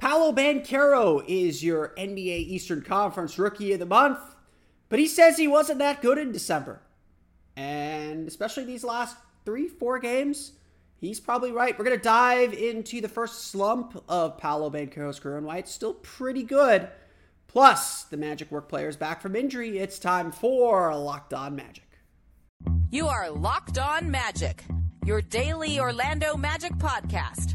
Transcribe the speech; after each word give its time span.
Paolo 0.00 0.32
Banchero 0.32 1.22
is 1.28 1.62
your 1.62 1.88
NBA 1.98 2.48
Eastern 2.48 2.80
Conference 2.80 3.38
Rookie 3.38 3.74
of 3.74 3.80
the 3.80 3.84
Month, 3.86 4.18
but 4.88 4.98
he 4.98 5.06
says 5.06 5.36
he 5.36 5.46
wasn't 5.46 5.78
that 5.80 6.00
good 6.00 6.16
in 6.16 6.32
December. 6.32 6.80
And 7.54 8.26
especially 8.26 8.64
these 8.64 8.82
last 8.82 9.14
three, 9.44 9.68
four 9.68 9.98
games, 9.98 10.52
he's 10.96 11.20
probably 11.20 11.52
right. 11.52 11.78
We're 11.78 11.84
going 11.84 11.98
to 11.98 12.02
dive 12.02 12.54
into 12.54 13.02
the 13.02 13.10
first 13.10 13.50
slump 13.50 14.02
of 14.08 14.38
Paolo 14.38 14.70
Banchero's 14.70 15.20
career 15.20 15.36
and 15.36 15.44
why 15.46 15.58
it's 15.58 15.70
still 15.70 15.92
pretty 15.92 16.44
good. 16.44 16.88
Plus, 17.46 18.04
the 18.04 18.16
Magic 18.16 18.50
work 18.50 18.70
players 18.70 18.96
back 18.96 19.20
from 19.20 19.36
injury. 19.36 19.76
It's 19.76 19.98
time 19.98 20.32
for 20.32 20.96
Locked 20.96 21.34
On 21.34 21.54
Magic. 21.54 21.98
You 22.90 23.06
are 23.06 23.28
Locked 23.28 23.76
On 23.76 24.10
Magic, 24.10 24.64
your 25.04 25.20
daily 25.20 25.78
Orlando 25.78 26.38
Magic 26.38 26.72
podcast, 26.76 27.54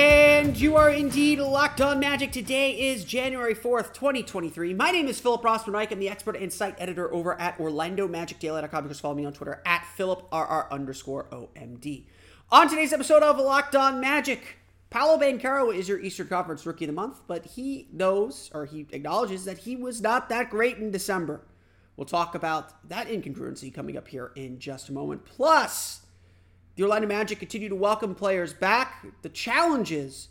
you 0.61 0.75
are 0.75 0.91
indeed 0.91 1.39
locked 1.39 1.81
on 1.81 1.99
magic. 1.99 2.31
Today 2.31 2.91
is 2.91 3.03
January 3.03 3.55
4th, 3.55 3.95
2023. 3.95 4.75
My 4.75 4.91
name 4.91 5.07
is 5.07 5.19
Philip 5.19 5.41
Rossman 5.41 5.73
Reich. 5.73 5.91
I'm 5.91 5.97
the 5.97 6.07
expert 6.07 6.35
and 6.35 6.53
site 6.53 6.75
editor 6.77 7.11
over 7.11 7.39
at 7.41 7.57
OrlandoMagicDaily.com. 7.57 8.83
You 8.83 8.89
can 8.89 8.93
follow 8.93 9.15
me 9.15 9.25
on 9.25 9.33
Twitter 9.33 9.63
at 9.65 9.83
PhilipRR 9.97 10.69
underscore 10.69 11.23
OMD. 11.31 12.05
On 12.51 12.69
today's 12.69 12.93
episode 12.93 13.23
of 13.23 13.39
Locked 13.39 13.75
On 13.75 13.99
Magic, 13.99 14.59
Paolo 14.91 15.17
Banchero 15.17 15.75
is 15.75 15.89
your 15.89 15.99
Eastern 15.99 16.27
Conference 16.27 16.63
Rookie 16.63 16.85
of 16.85 16.89
the 16.89 16.93
Month, 16.93 17.21
but 17.25 17.43
he 17.43 17.87
knows 17.91 18.51
or 18.53 18.67
he 18.67 18.85
acknowledges 18.91 19.45
that 19.45 19.57
he 19.57 19.75
was 19.75 19.99
not 19.99 20.29
that 20.29 20.51
great 20.51 20.77
in 20.77 20.91
December. 20.91 21.41
We'll 21.97 22.05
talk 22.05 22.35
about 22.35 22.87
that 22.87 23.07
incongruency 23.07 23.73
coming 23.73 23.97
up 23.97 24.07
here 24.07 24.31
in 24.35 24.59
just 24.59 24.89
a 24.89 24.93
moment. 24.93 25.25
Plus, 25.25 26.01
the 26.75 26.83
Orlando 26.83 27.07
Magic 27.07 27.39
continue 27.39 27.69
to 27.69 27.75
welcome 27.75 28.13
players 28.13 28.53
back. 28.53 29.07
The 29.23 29.29
challenges 29.29 30.27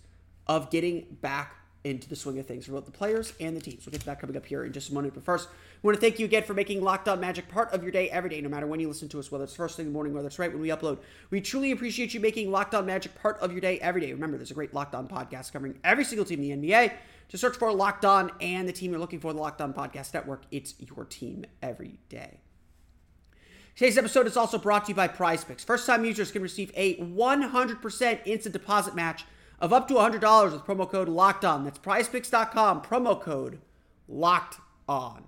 of 0.51 0.69
getting 0.69 1.07
back 1.23 1.55
into 1.85 2.09
the 2.09 2.17
swing 2.17 2.41
of 2.41 2.47
things 2.47 2.67
for 2.67 2.73
both 2.73 2.85
the 2.85 2.91
players 2.91 3.33
and 3.39 3.57
the 3.57 3.61
teams. 3.61 3.87
We'll 3.87 3.93
get 3.93 4.01
to 4.01 4.07
that 4.07 4.21
coming 4.21 4.37
up 4.37 4.45
here 4.45 4.65
in 4.65 4.73
just 4.73 4.91
a 4.91 4.95
moment. 4.95 5.15
But 5.15 5.23
first, 5.23 5.49
we 5.81 5.87
want 5.87 5.95
to 5.95 6.01
thank 6.01 6.19
you 6.19 6.27
again 6.27 6.43
for 6.43 6.55
making 6.55 6.83
Locked 6.83 7.09
On 7.09 7.21
Magic 7.21 7.49
part 7.49 7.71
of 7.71 7.83
your 7.83 7.93
day 7.93 8.11
every 8.11 8.29
day, 8.31 8.41
no 8.41 8.49
matter 8.49 8.67
when 8.67 8.81
you 8.81 8.89
listen 8.89 9.09
to 9.11 9.21
us, 9.21 9.31
whether 9.31 9.45
it's 9.45 9.55
first 9.55 9.77
thing 9.77 9.87
in 9.87 9.93
the 9.93 9.95
morning, 9.95 10.13
whether 10.13 10.27
it's 10.27 10.41
right 10.41 10.53
when 10.53 10.61
we 10.61 10.69
upload. 10.69 10.99
We 11.31 11.41
truly 11.41 11.71
appreciate 11.71 12.13
you 12.13 12.19
making 12.19 12.51
Locked 12.51 12.75
On 12.75 12.85
Magic 12.85 13.15
part 13.15 13.39
of 13.39 13.53
your 13.53 13.61
day 13.61 13.79
every 13.79 14.01
day. 14.01 14.13
Remember, 14.13 14.37
there's 14.37 14.51
a 14.51 14.55
great 14.55 14.75
Locked 14.75 14.97
On 14.97 15.07
podcast 15.07 15.53
covering 15.53 15.79
every 15.85 16.05
single 16.05 16.25
team 16.25 16.43
in 16.43 16.61
the 16.61 16.69
NBA. 16.69 16.93
To 17.29 17.39
search 17.39 17.57
for 17.57 17.73
Locked 17.73 18.05
On 18.05 18.33
and 18.41 18.69
the 18.69 18.73
team 18.73 18.91
you're 18.91 18.99
looking 18.99 19.21
for, 19.21 19.33
the 19.33 19.39
Locked 19.39 19.61
On 19.61 19.73
Podcast 19.73 20.13
Network, 20.13 20.43
it's 20.51 20.75
your 20.81 21.05
team 21.05 21.45
every 21.63 22.01
day. 22.09 22.41
Today's 23.77 23.97
episode 23.97 24.27
is 24.27 24.37
also 24.37 24.59
brought 24.59 24.87
to 24.87 24.89
you 24.91 24.97
by 24.97 25.07
Prize 25.07 25.45
Picks. 25.45 25.63
First 25.63 25.87
time 25.87 26.05
users 26.05 26.33
can 26.33 26.43
receive 26.43 26.73
a 26.75 26.97
100% 26.97 28.21
instant 28.27 28.53
deposit 28.53 28.97
match 28.97 29.25
of 29.61 29.73
up 29.73 29.89
to 29.89 29.95
$100 29.95 30.53
with 30.53 30.65
promo 30.65 30.89
code 30.89 31.09
locked 31.09 31.45
on. 31.45 31.65
That's 31.65 31.79
prizepicks.com, 31.79 32.83
promo 32.83 33.21
code 33.21 33.61
locked 34.09 34.59
on. 34.89 35.25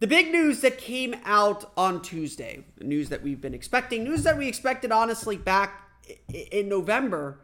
The 0.00 0.06
big 0.06 0.32
news 0.32 0.60
that 0.60 0.78
came 0.78 1.14
out 1.24 1.70
on 1.76 2.00
Tuesday, 2.00 2.64
the 2.78 2.84
news 2.84 3.10
that 3.10 3.22
we've 3.22 3.40
been 3.40 3.54
expecting, 3.54 4.04
news 4.04 4.22
that 4.22 4.38
we 4.38 4.48
expected 4.48 4.92
honestly 4.92 5.36
back 5.36 5.90
in 6.28 6.68
November, 6.68 7.40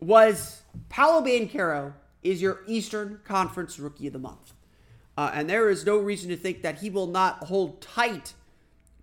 was 0.00 0.62
Paolo 0.88 1.24
Banchero 1.24 1.92
is 2.22 2.40
your 2.40 2.60
Eastern 2.66 3.20
Conference 3.24 3.78
Rookie 3.78 4.06
of 4.06 4.14
the 4.14 4.18
Month. 4.18 4.54
Uh, 5.16 5.30
and 5.34 5.48
there 5.48 5.70
is 5.70 5.86
no 5.86 5.98
reason 5.98 6.30
to 6.30 6.36
think 6.36 6.62
that 6.62 6.78
he 6.78 6.90
will 6.90 7.06
not 7.06 7.44
hold 7.44 7.80
tight 7.80 8.32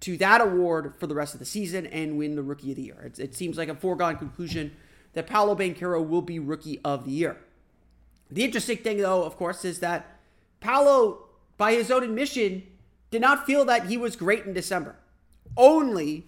to 0.02 0.18
that 0.18 0.42
award 0.42 0.96
for 0.98 1.08
the 1.08 1.16
rest 1.16 1.34
of 1.34 1.40
the 1.40 1.46
season 1.46 1.86
and 1.86 2.18
win 2.18 2.36
the 2.36 2.42
Rookie 2.42 2.72
of 2.72 2.78
the 2.78 2.84
Year. 2.84 3.04
It, 3.06 3.20
it 3.20 3.36
seems 3.36 3.58
like 3.58 3.70
a 3.70 3.76
foregone 3.76 4.18
conclusion 4.18 4.76
that 5.14 5.28
Paolo 5.28 5.56
Banchero 5.56 6.06
will 6.06 6.22
be 6.22 6.40
Rookie 6.40 6.80
of 6.84 7.06
the 7.06 7.12
Year. 7.12 7.38
The 8.30 8.44
interesting 8.44 8.78
thing, 8.78 8.98
though, 8.98 9.24
of 9.24 9.36
course, 9.36 9.66
is 9.66 9.80
that 9.80 10.20
Paolo, 10.60 11.26
by 11.58 11.74
his 11.74 11.92
own 11.92 12.04
admission, 12.04 12.64
did 13.10 13.22
not 13.22 13.46
feel 13.46 13.66
that 13.66 13.88
he 13.88 13.98
was 13.98 14.16
great 14.16 14.46
in 14.46 14.54
December. 14.54 14.96
Only, 15.58 16.28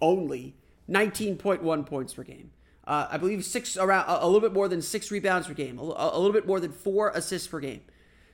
only 0.00 0.54
19.1 0.88 1.86
points 1.86 2.14
per 2.14 2.22
game. 2.22 2.50
Uh, 2.86 3.08
I 3.10 3.18
believe 3.18 3.44
six 3.44 3.76
around 3.76 4.08
a, 4.08 4.24
a, 4.24 4.26
little 4.26 4.40
bit 4.40 4.52
more 4.52 4.68
than 4.68 4.82
six 4.82 5.10
rebounds 5.10 5.46
per 5.46 5.54
game, 5.54 5.78
a, 5.78 5.82
a 5.82 6.18
little 6.18 6.32
bit 6.32 6.46
more 6.46 6.60
than 6.60 6.72
four 6.72 7.10
assists 7.14 7.48
per 7.48 7.60
game. 7.60 7.80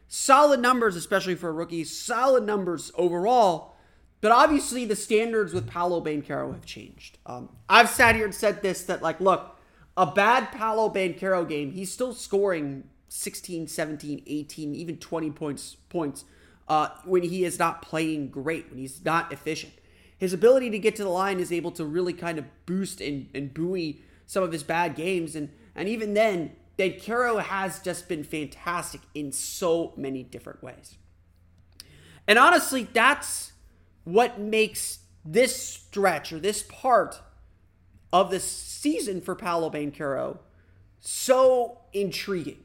Solid 0.09 0.61
numbers, 0.61 0.97
especially 0.97 1.37
for 1.37 1.51
a 1.51 1.53
rookie. 1.53 1.85
Solid 1.85 2.45
numbers 2.45 2.91
overall. 2.97 3.77
But 4.21 4.33
obviously, 4.33 4.85
the 4.85 4.97
standards 4.97 5.55
with 5.55 5.69
Paolo 5.69 6.03
Banchero 6.03 6.53
have 6.53 6.67
changed. 6.67 7.19
Um, 7.27 7.49
I've 7.69 7.89
sat 7.89 8.17
here 8.17 8.25
and 8.25 8.35
said 8.35 8.61
this 8.61 8.83
that, 8.85 9.03
like, 9.03 9.21
look, 9.21 9.57
a 9.97 10.07
bad 10.07 10.53
Paolo 10.53 10.89
Banchero 10.89 11.49
game, 11.49 11.73
he's 11.73 11.93
still 11.93 12.13
scoring 12.13 12.85
16, 13.09 13.67
17, 13.67 14.23
18, 14.27 14.75
even 14.75 14.97
20 14.97 15.31
points 15.31 15.77
points 15.89 16.25
uh, 16.69 16.89
when 17.05 17.23
he 17.23 17.45
is 17.45 17.59
not 17.59 17.83
playing 17.83 18.29
great, 18.31 18.71
when 18.71 18.79
he's 18.79 19.05
not 19.05 19.33
efficient. 19.33 19.73
His 20.17 20.33
ability 20.33 20.71
to 20.71 20.79
get 20.79 20.97
to 20.97 21.03
the 21.03 21.09
line 21.09 21.41
is 21.41 21.51
able 21.51 21.73
to 21.73 21.85
really 21.85 22.13
kind 22.13 22.39
of 22.39 22.45
boost 22.67 23.01
and, 23.01 23.29
and 23.35 23.53
buoy 23.53 24.03
some 24.27 24.45
of 24.45 24.53
his 24.53 24.63
bad 24.63 24.95
games. 24.95 25.35
And, 25.35 25.49
and 25.75 25.89
even 25.89 26.15
then, 26.15 26.53
Banchero 26.79 27.43
has 27.43 27.81
just 27.81 28.09
been 28.09 28.23
fantastic 28.23 29.01
in 29.15 29.33
so 29.33 29.93
many 29.97 30.23
different 30.23 30.63
ways. 30.63 30.97
And 32.29 32.39
honestly, 32.39 32.87
that's 32.93 33.53
what 34.05 34.39
makes 34.39 35.01
this 35.25 35.61
stretch 35.61 36.33
or 36.33 36.39
this 36.39 36.63
part 36.63 37.21
of 38.13 38.31
the 38.31 38.41
season 38.41 39.21
for 39.21 39.35
Paolo 39.35 39.71
Banchero 39.71 40.39
so 41.01 41.79
intriguing. 41.93 42.59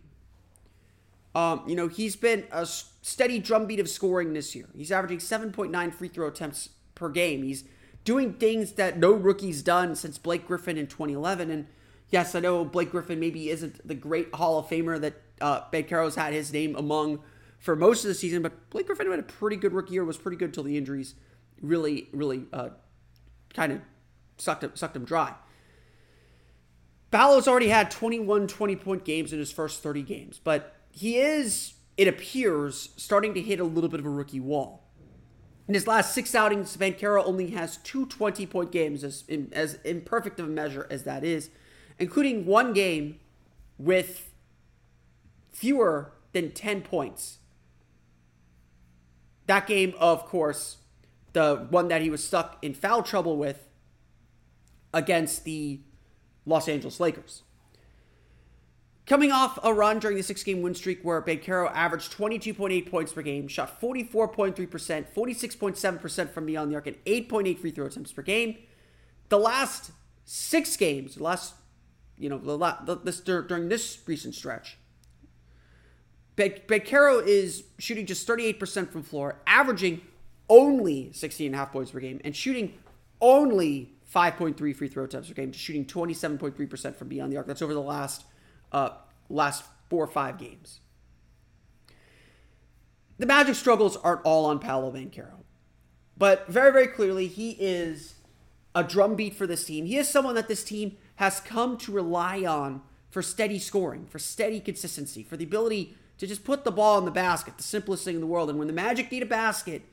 Um, 1.33 1.63
you 1.67 1.75
know, 1.75 1.87
he's 1.87 2.15
been 2.15 2.45
a 2.51 2.65
steady 2.65 3.39
drumbeat 3.39 3.79
of 3.79 3.89
scoring 3.89 4.33
this 4.33 4.55
year. 4.55 4.67
He's 4.75 4.91
averaging 4.91 5.19
7.9 5.19 5.93
free 5.93 6.07
throw 6.07 6.27
attempts 6.27 6.69
per 6.95 7.09
game. 7.09 7.43
He's 7.43 7.65
doing 8.03 8.33
things 8.33 8.73
that 8.73 8.97
no 8.97 9.11
rookie's 9.11 9.61
done 9.61 9.95
since 9.95 10.17
Blake 10.17 10.47
Griffin 10.47 10.77
in 10.77 10.87
2011. 10.87 11.51
And 11.51 11.67
yes, 12.09 12.35
I 12.35 12.39
know 12.39 12.63
Blake 12.63 12.91
Griffin 12.91 13.19
maybe 13.19 13.49
isn't 13.49 13.85
the 13.85 13.95
great 13.95 14.33
Hall 14.33 14.59
of 14.59 14.67
Famer 14.67 14.99
that 15.01 15.21
uh, 15.41 15.61
Banchero's 15.71 16.15
had 16.15 16.33
his 16.33 16.53
name 16.53 16.75
among 16.75 17.19
for 17.59 17.75
most 17.75 18.03
of 18.03 18.09
the 18.09 18.13
season, 18.13 18.41
but 18.41 18.69
Blake 18.69 18.85
Griffin 18.85 19.09
had 19.09 19.19
a 19.19 19.23
pretty 19.23 19.55
good 19.55 19.73
rookie 19.73 19.93
year, 19.93 20.05
was 20.05 20.17
pretty 20.17 20.37
good 20.37 20.53
till 20.53 20.63
the 20.63 20.77
injuries 20.77 21.15
really, 21.61 22.07
really 22.13 22.45
uh, 22.53 22.69
kind 23.53 23.73
of 23.73 23.81
sucked 24.37 24.63
him, 24.63 24.71
sucked 24.75 24.95
him 24.95 25.05
dry. 25.05 25.33
Paolo's 27.11 27.47
already 27.47 27.69
had 27.69 27.91
21 27.91 28.47
20 28.47 28.75
point 28.75 29.05
games 29.05 29.31
in 29.31 29.39
his 29.39 29.51
first 29.51 29.81
30 29.81 30.01
games, 30.01 30.39
but 30.43 30.75
he 30.89 31.17
is, 31.17 31.75
it 31.97 32.07
appears, 32.07 32.89
starting 32.97 33.33
to 33.33 33.41
hit 33.41 33.59
a 33.59 33.63
little 33.63 33.89
bit 33.89 33.99
of 33.99 34.05
a 34.05 34.09
rookie 34.09 34.39
wall. 34.39 34.83
In 35.67 35.73
his 35.73 35.87
last 35.87 36.13
six 36.13 36.35
outings, 36.35 36.77
Banchero 36.77 37.25
only 37.25 37.51
has 37.51 37.77
two 37.77 38.05
20 38.05 38.45
point 38.45 38.71
games, 38.71 39.03
as, 39.03 39.23
as 39.51 39.79
imperfect 39.83 40.39
of 40.39 40.47
a 40.47 40.49
measure 40.49 40.87
as 40.89 41.03
that 41.03 41.23
is, 41.23 41.49
including 41.99 42.45
one 42.45 42.73
game 42.73 43.19
with 43.77 44.31
fewer 45.51 46.13
than 46.33 46.51
10 46.51 46.81
points. 46.81 47.37
That 49.47 49.67
game, 49.67 49.93
of 49.99 50.25
course, 50.25 50.77
the 51.33 51.67
one 51.69 51.87
that 51.87 52.01
he 52.01 52.09
was 52.09 52.23
stuck 52.23 52.57
in 52.61 52.73
foul 52.73 53.03
trouble 53.03 53.37
with 53.37 53.67
against 54.95 55.43
the 55.43 55.81
Los 56.45 56.67
Angeles 56.67 56.99
Lakers. 56.99 57.43
Coming 59.05 59.31
off 59.31 59.59
a 59.63 59.71
run 59.71 59.99
during 59.99 60.17
the 60.17 60.23
six 60.23 60.41
game 60.41 60.63
win 60.63 60.73
streak 60.73 61.03
where 61.03 61.21
Banchero 61.21 61.71
averaged 61.75 62.11
22.8 62.17 62.89
points 62.89 63.13
per 63.13 63.21
game, 63.21 63.47
shot 63.47 63.79
44.3%, 63.79 64.55
46.7% 65.13 66.29
from 66.31 66.45
beyond 66.47 66.71
the 66.71 66.75
arc, 66.75 66.87
and 66.87 66.95
8.8 67.05 67.59
free 67.59 67.69
throw 67.69 67.85
attempts 67.85 68.11
per 68.11 68.23
game. 68.23 68.57
The 69.29 69.37
last 69.37 69.91
six 70.23 70.75
games, 70.75 71.15
the 71.15 71.23
last, 71.23 71.53
you 72.17 72.29
know, 72.29 72.39
the, 72.39 72.57
la- 72.57 72.83
the 72.83 72.95
this 72.95 73.19
during 73.19 73.69
this 73.69 73.99
recent 74.07 74.33
stretch, 74.33 74.77
Banchero 76.35 77.23
is 77.25 77.65
shooting 77.77 78.07
just 78.07 78.27
38% 78.27 78.89
from 78.89 79.03
floor, 79.03 79.39
averaging 79.45 80.01
only 80.49 81.11
16 81.13 81.47
and 81.47 81.55
a 81.55 81.57
half 81.59 81.71
points 81.71 81.91
per 81.91 81.99
game, 81.99 82.19
and 82.23 82.35
shooting 82.35 82.73
only 83.21 83.94
5.3 84.13 84.75
free 84.75 84.87
throw 84.87 85.03
attempts 85.03 85.27
per 85.27 85.33
game, 85.33 85.51
shooting 85.51 85.85
27.3% 85.85 86.95
from 86.95 87.07
beyond 87.07 87.31
the 87.31 87.37
arc. 87.37 87.47
That's 87.47 87.61
over 87.61 87.73
the 87.73 87.81
last 87.81 88.25
uh, 88.71 88.89
last 89.29 89.63
four 89.89 90.03
or 90.03 90.07
five 90.07 90.37
games. 90.37 90.79
The 93.17 93.25
Magic 93.25 93.55
struggles 93.55 93.95
aren't 93.97 94.21
all 94.23 94.45
on 94.45 94.59
Paolo 94.59 94.91
Banchero, 94.91 95.43
but 96.17 96.47
very, 96.47 96.71
very 96.71 96.87
clearly, 96.87 97.27
he 97.27 97.51
is 97.51 98.15
a 98.73 98.83
drumbeat 98.83 99.33
for 99.33 99.47
this 99.47 99.63
team. 99.63 99.85
He 99.85 99.97
is 99.97 100.09
someone 100.09 100.35
that 100.35 100.49
this 100.49 100.63
team 100.63 100.97
has 101.15 101.39
come 101.39 101.77
to 101.77 101.91
rely 101.91 102.43
on 102.43 102.81
for 103.09 103.21
steady 103.21 103.57
scoring, 103.57 104.05
for 104.05 104.19
steady 104.19 104.59
consistency, 104.59 105.23
for 105.23 105.37
the 105.37 105.45
ability 105.45 105.95
to 106.17 106.27
just 106.27 106.43
put 106.43 106.65
the 106.65 106.71
ball 106.71 106.99
in 106.99 107.05
the 107.05 107.11
basket, 107.11 107.55
the 107.55 107.63
simplest 107.63 108.03
thing 108.03 108.15
in 108.15 108.21
the 108.21 108.27
world. 108.27 108.49
And 108.49 108.59
when 108.59 108.67
the 108.67 108.73
Magic 108.73 109.11
need 109.11 109.23
a 109.23 109.27
basket, 109.27 109.83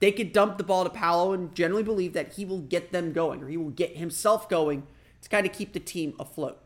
they 0.00 0.10
could 0.10 0.32
dump 0.32 0.58
the 0.58 0.64
ball 0.64 0.84
to 0.84 0.90
Paolo 0.90 1.32
and 1.32 1.54
generally 1.54 1.82
believe 1.82 2.14
that 2.14 2.32
he 2.34 2.44
will 2.44 2.60
get 2.60 2.90
them 2.90 3.12
going 3.12 3.42
or 3.42 3.48
he 3.48 3.56
will 3.56 3.70
get 3.70 3.96
himself 3.96 4.48
going 4.48 4.86
to 5.20 5.28
kind 5.28 5.46
of 5.46 5.52
keep 5.52 5.72
the 5.72 5.80
team 5.80 6.14
afloat. 6.18 6.58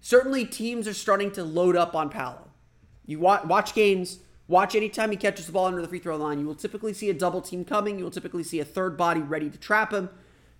Certainly, 0.00 0.46
teams 0.46 0.88
are 0.88 0.94
starting 0.94 1.30
to 1.32 1.44
load 1.44 1.76
up 1.76 1.94
on 1.94 2.10
Paolo. 2.10 2.50
You 3.06 3.20
watch, 3.20 3.74
games, 3.74 4.20
watch 4.48 4.74
anytime 4.74 5.10
he 5.10 5.16
catches 5.16 5.46
the 5.46 5.52
ball 5.52 5.66
under 5.66 5.82
the 5.82 5.88
free 5.88 5.98
throw 5.98 6.16
line, 6.16 6.40
you 6.40 6.46
will 6.46 6.54
typically 6.54 6.94
see 6.94 7.10
a 7.10 7.14
double 7.14 7.40
team 7.40 7.64
coming. 7.64 7.98
You 7.98 8.04
will 8.04 8.10
typically 8.10 8.42
see 8.42 8.60
a 8.60 8.64
third 8.64 8.96
body 8.96 9.20
ready 9.20 9.50
to 9.50 9.58
trap 9.58 9.92
him. 9.92 10.10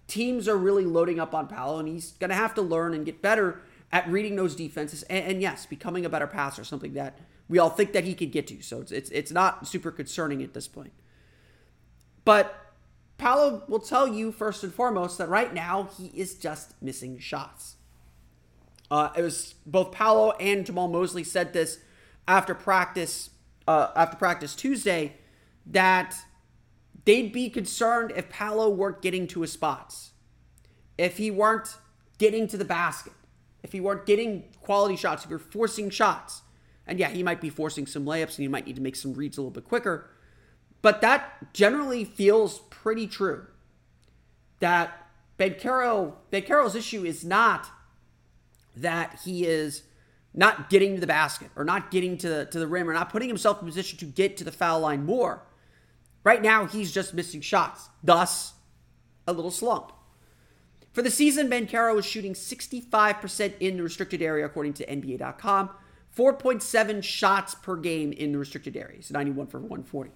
Teams 0.07 0.47
are 0.47 0.57
really 0.57 0.85
loading 0.85 1.19
up 1.19 1.35
on 1.35 1.47
Paolo, 1.47 1.79
and 1.79 1.89
he's 1.89 2.13
going 2.13 2.31
to 2.31 2.37
have 2.37 2.55
to 2.55 2.63
learn 2.63 2.93
and 2.93 3.07
get 3.07 3.23
better 3.23 3.63
at 3.91 4.09
reading 4.09 4.37
those 4.37 4.55
defenses 4.55 5.03
and, 5.05 5.25
and, 5.25 5.43
yes, 5.43 5.65
becoming 5.65 6.05
a 6.05 6.11
better 6.11 6.27
passer, 6.27 6.65
something 6.65 6.93
that 6.95 7.19
we 7.49 7.59
all 7.59 7.71
think 7.71 7.93
that 7.93 8.05
he 8.05 8.15
could 8.15 8.33
get 8.33 8.47
to. 8.49 8.63
So 8.63 8.81
it's, 8.81 8.93
it's, 8.93 9.11
it's 9.11 9.31
not 9.31 9.67
super 9.67 9.91
concerning 9.91 10.43
at 10.43 10.53
this 10.53 10.69
point. 10.69 10.93
But 12.25 12.73
Paolo 13.19 13.63
will 13.69 13.81
tell 13.81 14.09
you 14.09 14.33
first 14.33 14.65
and 14.65 14.73
foremost 14.73 15.19
that 15.19 15.29
right 15.29 15.53
now 15.53 15.89
he 15.97 16.07
is 16.15 16.35
just 16.35 16.81
missing 16.83 17.19
shots. 17.19 17.77
Uh, 18.91 19.11
it 19.17 19.23
was 19.23 19.55
both 19.67 19.93
Paolo 19.93 20.33
and 20.33 20.65
Jamahl 20.65 20.91
Mosley 20.91 21.25
said 21.25 21.53
this 21.53 21.79
after 22.29 22.55
practice 22.55 23.31
uh, 23.67 23.89
after 23.97 24.17
practice 24.17 24.55
Tuesday 24.55 25.15
that 25.67 26.15
they'd 27.05 27.33
be 27.33 27.49
concerned 27.49 28.13
if 28.15 28.29
Paolo 28.29 28.69
weren't 28.69 29.01
getting 29.01 29.27
to 29.29 29.41
his 29.41 29.53
spots, 29.53 30.11
if 30.99 31.17
he 31.17 31.31
weren't 31.31 31.77
getting 32.19 32.47
to 32.49 32.57
the 32.57 32.65
basket. 32.65 33.13
If 33.63 33.73
he 33.73 33.81
weren't 33.81 34.05
getting 34.05 34.45
quality 34.61 34.95
shots, 34.95 35.25
if 35.25 35.31
you're 35.31 35.39
forcing 35.39 35.89
shots, 35.89 36.43
and 36.87 36.99
yeah, 36.99 37.09
he 37.09 37.23
might 37.23 37.41
be 37.41 37.49
forcing 37.49 37.87
some 37.87 38.05
layups 38.05 38.37
and 38.37 38.41
he 38.41 38.49
might 38.49 38.67
need 38.67 38.77
to 38.77 38.83
make 38.83 38.95
some 38.95 39.15
reads 39.15 39.39
a 39.39 39.41
little 39.41 39.51
bit 39.51 39.65
quicker, 39.65 40.11
but 40.85 41.01
that 41.01 41.55
generally 41.55 42.05
feels 42.05 42.59
pretty 42.69 43.07
true. 43.07 43.47
That 44.61 45.09
Banchero, 45.39 46.13
Banchero's 46.31 46.75
issue 46.75 47.07
is 47.07 47.25
not 47.25 47.71
that 48.77 49.19
he 49.25 49.47
is 49.47 49.85
not 50.35 50.69
getting 50.69 50.95
to 50.95 51.01
the 51.01 51.07
basket 51.07 51.49
or 51.57 51.65
not 51.65 51.91
getting 51.91 52.19
to 52.19 52.29
the, 52.29 52.45
to 52.45 52.59
the 52.59 52.67
rim 52.67 52.91
or 52.91 52.93
not 52.93 53.09
putting 53.09 53.29
himself 53.29 53.63
in 53.63 53.67
position 53.67 53.99
to 54.01 54.05
get 54.05 54.37
to 54.37 54.45
the 54.45 54.53
foul 54.53 54.81
line 54.81 55.07
more. 55.07 55.47
Right 56.23 56.43
now, 56.43 56.67
he's 56.67 56.93
just 56.93 57.15
missing 57.15 57.41
shots, 57.41 57.89
thus 58.03 58.53
a 59.27 59.33
little 59.33 59.51
slump. 59.51 59.91
For 60.93 61.01
the 61.01 61.11
season, 61.11 61.49
Banchero 61.49 61.99
is 61.99 62.05
shooting 62.05 62.35
65% 62.35 63.55
in 63.59 63.79
the 63.79 63.83
restricted 63.83 64.21
area, 64.21 64.45
according 64.45 64.75
to 64.75 64.87
NBA.com. 64.87 65.71
4.7 66.15 67.03
shots 67.03 67.55
per 67.55 67.77
game 67.77 68.13
in 68.13 68.33
the 68.33 68.39
restricted 68.39 68.77
area. 68.77 69.03
So 69.03 69.15
91 69.15 69.47
for 69.47 69.61
140. 69.61 70.11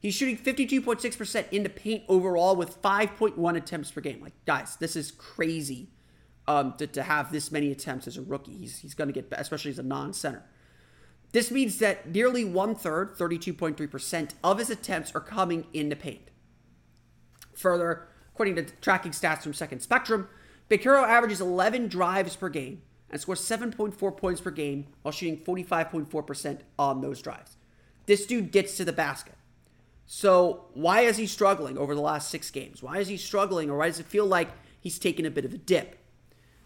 He's 0.00 0.14
shooting 0.14 0.36
52.6% 0.36 1.44
in 1.52 1.62
the 1.62 1.68
paint 1.68 2.04
overall 2.08 2.56
with 2.56 2.80
5.1 2.80 3.56
attempts 3.56 3.90
per 3.90 4.00
game. 4.00 4.20
Like, 4.22 4.32
guys, 4.46 4.76
this 4.76 4.96
is 4.96 5.10
crazy 5.10 5.90
um, 6.48 6.74
to, 6.78 6.86
to 6.86 7.02
have 7.02 7.30
this 7.30 7.52
many 7.52 7.70
attempts 7.70 8.06
as 8.06 8.16
a 8.16 8.22
rookie. 8.22 8.56
He's, 8.56 8.78
he's 8.78 8.94
going 8.94 9.08
to 9.08 9.14
get, 9.14 9.28
especially 9.32 9.70
as 9.72 9.78
a 9.78 9.82
non 9.82 10.14
center. 10.14 10.42
This 11.32 11.50
means 11.50 11.78
that 11.78 12.08
nearly 12.08 12.44
one 12.44 12.74
third, 12.74 13.16
32.3%, 13.16 14.30
of 14.42 14.58
his 14.58 14.70
attempts 14.70 15.14
are 15.14 15.20
coming 15.20 15.66
in 15.72 15.90
the 15.90 15.96
paint. 15.96 16.30
Further, 17.54 18.08
According 18.40 18.64
to 18.64 18.72
tracking 18.80 19.12
stats 19.12 19.42
from 19.42 19.52
Second 19.52 19.80
Spectrum, 19.80 20.26
Banchero 20.70 21.06
averages 21.06 21.42
11 21.42 21.88
drives 21.88 22.36
per 22.36 22.48
game 22.48 22.80
and 23.10 23.20
scores 23.20 23.42
7.4 23.42 24.16
points 24.16 24.40
per 24.40 24.50
game 24.50 24.86
while 25.02 25.12
shooting 25.12 25.36
45.4% 25.44 26.60
on 26.78 27.02
those 27.02 27.20
drives. 27.20 27.58
This 28.06 28.24
dude 28.24 28.50
gets 28.50 28.78
to 28.78 28.84
the 28.86 28.94
basket. 28.94 29.34
So, 30.12 30.64
why 30.74 31.02
is 31.02 31.18
he 31.18 31.26
struggling 31.28 31.78
over 31.78 31.94
the 31.94 32.00
last 32.00 32.30
six 32.30 32.50
games? 32.50 32.82
Why 32.82 32.98
is 32.98 33.06
he 33.06 33.16
struggling, 33.16 33.70
or 33.70 33.78
why 33.78 33.86
does 33.86 34.00
it 34.00 34.06
feel 34.06 34.26
like 34.26 34.48
he's 34.80 34.98
taken 34.98 35.24
a 35.24 35.30
bit 35.30 35.44
of 35.44 35.54
a 35.54 35.56
dip? 35.56 36.00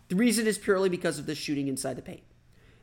The 0.08 0.16
reason 0.16 0.46
is 0.46 0.56
purely 0.56 0.88
because 0.88 1.18
of 1.18 1.26
the 1.26 1.34
shooting 1.34 1.68
inside 1.68 1.96
the 1.96 2.02
paint. 2.02 2.22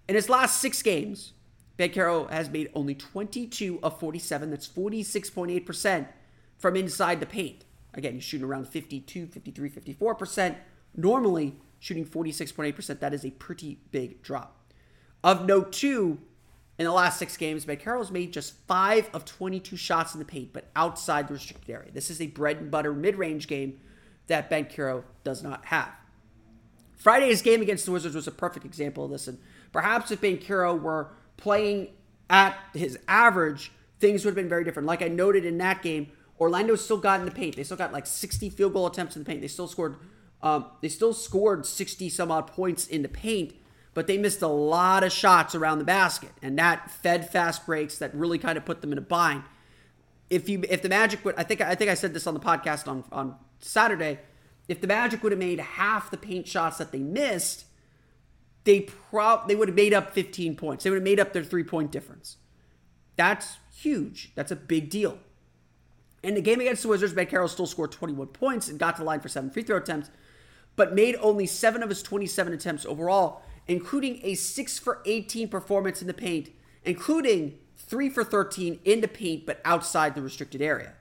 In 0.08 0.14
his 0.14 0.30
last 0.30 0.62
six 0.62 0.84
games, 0.84 1.34
Banchero 1.80 2.30
has 2.30 2.48
made 2.48 2.70
only 2.76 2.94
22 2.94 3.80
of 3.82 4.00
47, 4.00 4.52
that's 4.52 4.68
46.8% 4.68 6.08
from 6.60 6.76
inside 6.76 7.20
the 7.20 7.26
paint. 7.26 7.66
Again, 7.96 8.14
he's 8.14 8.24
shooting 8.24 8.46
around 8.46 8.68
52, 8.68 9.26
53, 9.26 9.68
54%. 9.68 10.58
Normally, 10.96 11.56
shooting 11.80 12.06
46.8%. 12.06 13.00
That 13.00 13.16
is 13.16 13.26
a 13.26 13.32
pretty 13.32 13.80
big 13.90 14.22
drop. 14.22 14.60
Of 15.24 15.48
note, 15.48 15.74
too, 15.74 16.20
in 16.82 16.86
the 16.86 16.92
last 16.92 17.20
six 17.20 17.38
games, 17.38 17.66
Banchero's 17.66 18.12
made 18.12 18.34
just 18.34 18.56
five 18.68 19.10
of 19.14 19.24
22 19.24 19.78
shots 19.78 20.14
in 20.14 20.20
the 20.20 20.26
paint, 20.26 20.52
but 20.52 20.66
outside 20.76 21.28
the 21.28 21.36
restricted 21.36 21.70
area. 21.70 21.92
This 21.92 22.10
is 22.10 22.20
a 22.20 22.28
bread 22.28 22.58
and 22.58 22.72
butter 22.72 22.94
mid 22.94 23.16
range 23.18 23.48
game 23.48 23.80
that 24.28 24.50
Banchero 24.50 25.04
does 25.24 25.44
not 25.44 25.66
have. 25.66 25.90
Friday's 26.96 27.42
game 27.42 27.62
against 27.62 27.86
the 27.86 27.92
Wizards 27.92 28.16
was 28.16 28.28
a 28.28 28.32
perfect 28.32 28.66
example 28.66 29.06
of 29.06 29.12
this. 29.12 29.28
And 29.28 29.38
perhaps 29.72 30.12
if 30.12 30.22
Banchero 30.22 30.80
were 30.80 31.12
playing 31.38 31.90
at 32.30 32.58
his 32.74 32.98
average, 33.08 33.72
things 34.00 34.26
would 34.26 34.32
have 34.32 34.36
been 34.36 34.50
very 34.50 34.64
different. 34.64 34.88
Like 34.88 35.02
I 35.02 35.08
noted 35.08 35.46
in 35.46 35.58
that 35.60 35.82
game, 35.82 36.12
Orlando 36.40 36.76
still 36.76 36.98
got 36.98 37.20
in 37.20 37.26
the 37.26 37.32
paint. 37.32 37.56
They 37.56 37.64
still 37.64 37.78
got 37.78 37.94
like 37.94 38.08
60 38.08 38.50
field 38.50 38.74
goal 38.74 38.88
attempts 38.88 39.16
in 39.16 39.24
the 39.24 39.28
paint. 39.28 39.42
They 39.42 39.48
still 39.48 39.68
scored 39.68 39.98
um, 40.44 40.66
they 40.82 40.90
still 40.90 41.14
scored 41.14 41.66
60 41.66 42.10
some 42.10 42.32
odd 42.32 42.48
points 42.48 42.88
in 42.88 43.04
the 43.04 43.10
paint, 43.10 43.54
but 43.94 44.08
they 44.08 44.18
missed 44.18 44.42
a 44.42 44.48
lot 44.48 45.04
of 45.04 45.12
shots 45.12 45.56
around 45.56 45.80
the 45.80 45.86
basket. 45.86 46.32
And 46.42 46.58
that 46.58 46.90
fed 46.90 47.30
fast 47.30 47.66
breaks 47.66 47.98
that 47.98 48.14
really 48.16 48.38
kind 48.38 48.58
of 48.58 48.66
put 48.66 48.82
them 48.82 48.92
in 48.92 48.98
a 48.98 49.02
bind. 49.02 49.44
If 50.30 50.48
you 50.48 50.64
if 50.70 50.82
the 50.82 50.90
Magic 50.90 51.24
would 51.26 51.36
I 51.38 51.44
think 51.44 51.62
I 51.62 51.76
think 51.76 51.92
I 51.92 51.94
said 51.94 52.14
this 52.14 52.26
on 52.26 52.34
the 52.34 52.40
podcast 52.40 52.88
on, 52.88 53.04
on 53.12 53.36
Saturday, 53.60 54.20
if 54.68 54.80
the 54.80 54.88
Magic 54.88 55.24
would 55.24 55.34
have 55.34 55.40
made 55.40 55.60
half 55.60 56.10
the 56.10 56.18
paint 56.18 56.48
shots 56.48 56.78
that 56.78 56.94
they 56.94 57.00
missed, 57.00 57.66
they 58.64 58.82
prob 58.82 59.50
they 59.50 59.56
would 59.56 59.68
have 59.68 59.76
made 59.76 59.94
up 59.94 60.12
15 60.12 60.56
points. 60.56 60.84
They 60.84 60.90
would 60.90 60.98
have 60.98 61.04
made 61.04 61.20
up 61.20 61.34
their 61.34 61.44
three 61.44 61.66
point 61.66 61.92
difference. 61.92 62.38
That's 63.18 63.58
huge. 63.76 64.32
That's 64.36 64.52
a 64.52 64.56
big 64.56 64.90
deal. 64.90 65.20
In 66.24 66.36
the 66.36 66.42
game 66.42 66.60
against 66.60 66.84
the 66.84 66.88
Wizards, 66.88 67.14
Banchero 67.14 67.50
still 67.50 67.66
scored 67.66 67.92
21 67.92 68.28
points 68.28 68.70
and 68.70 68.80
got 68.80 68.96
to 68.96 69.02
the 69.02 69.06
line 69.06 69.20
for 69.20 69.28
seven 69.28 69.50
free 69.50 69.64
throw 69.64 69.78
attempts, 69.78 70.12
but 70.76 70.94
made 70.94 71.16
only 71.20 71.48
seven 71.48 71.84
of 71.84 71.90
his 71.90 72.04
27 72.04 72.54
attempts 72.54 72.86
overall, 72.86 73.42
including 73.68 74.20
a 74.24 74.36
6 74.36 74.80
for 74.80 75.02
18 75.06 75.48
performance 75.48 76.02
in 76.02 76.08
the 76.08 76.14
paint, 76.14 76.50
including 76.84 77.58
3 77.78 78.10
for 78.10 78.24
13 78.24 78.80
in 78.86 79.02
the 79.02 79.08
paint, 79.08 79.46
but 79.46 79.62
outside 79.66 80.16
the 80.16 80.22
restricted 80.22 80.62
area. 80.62 80.94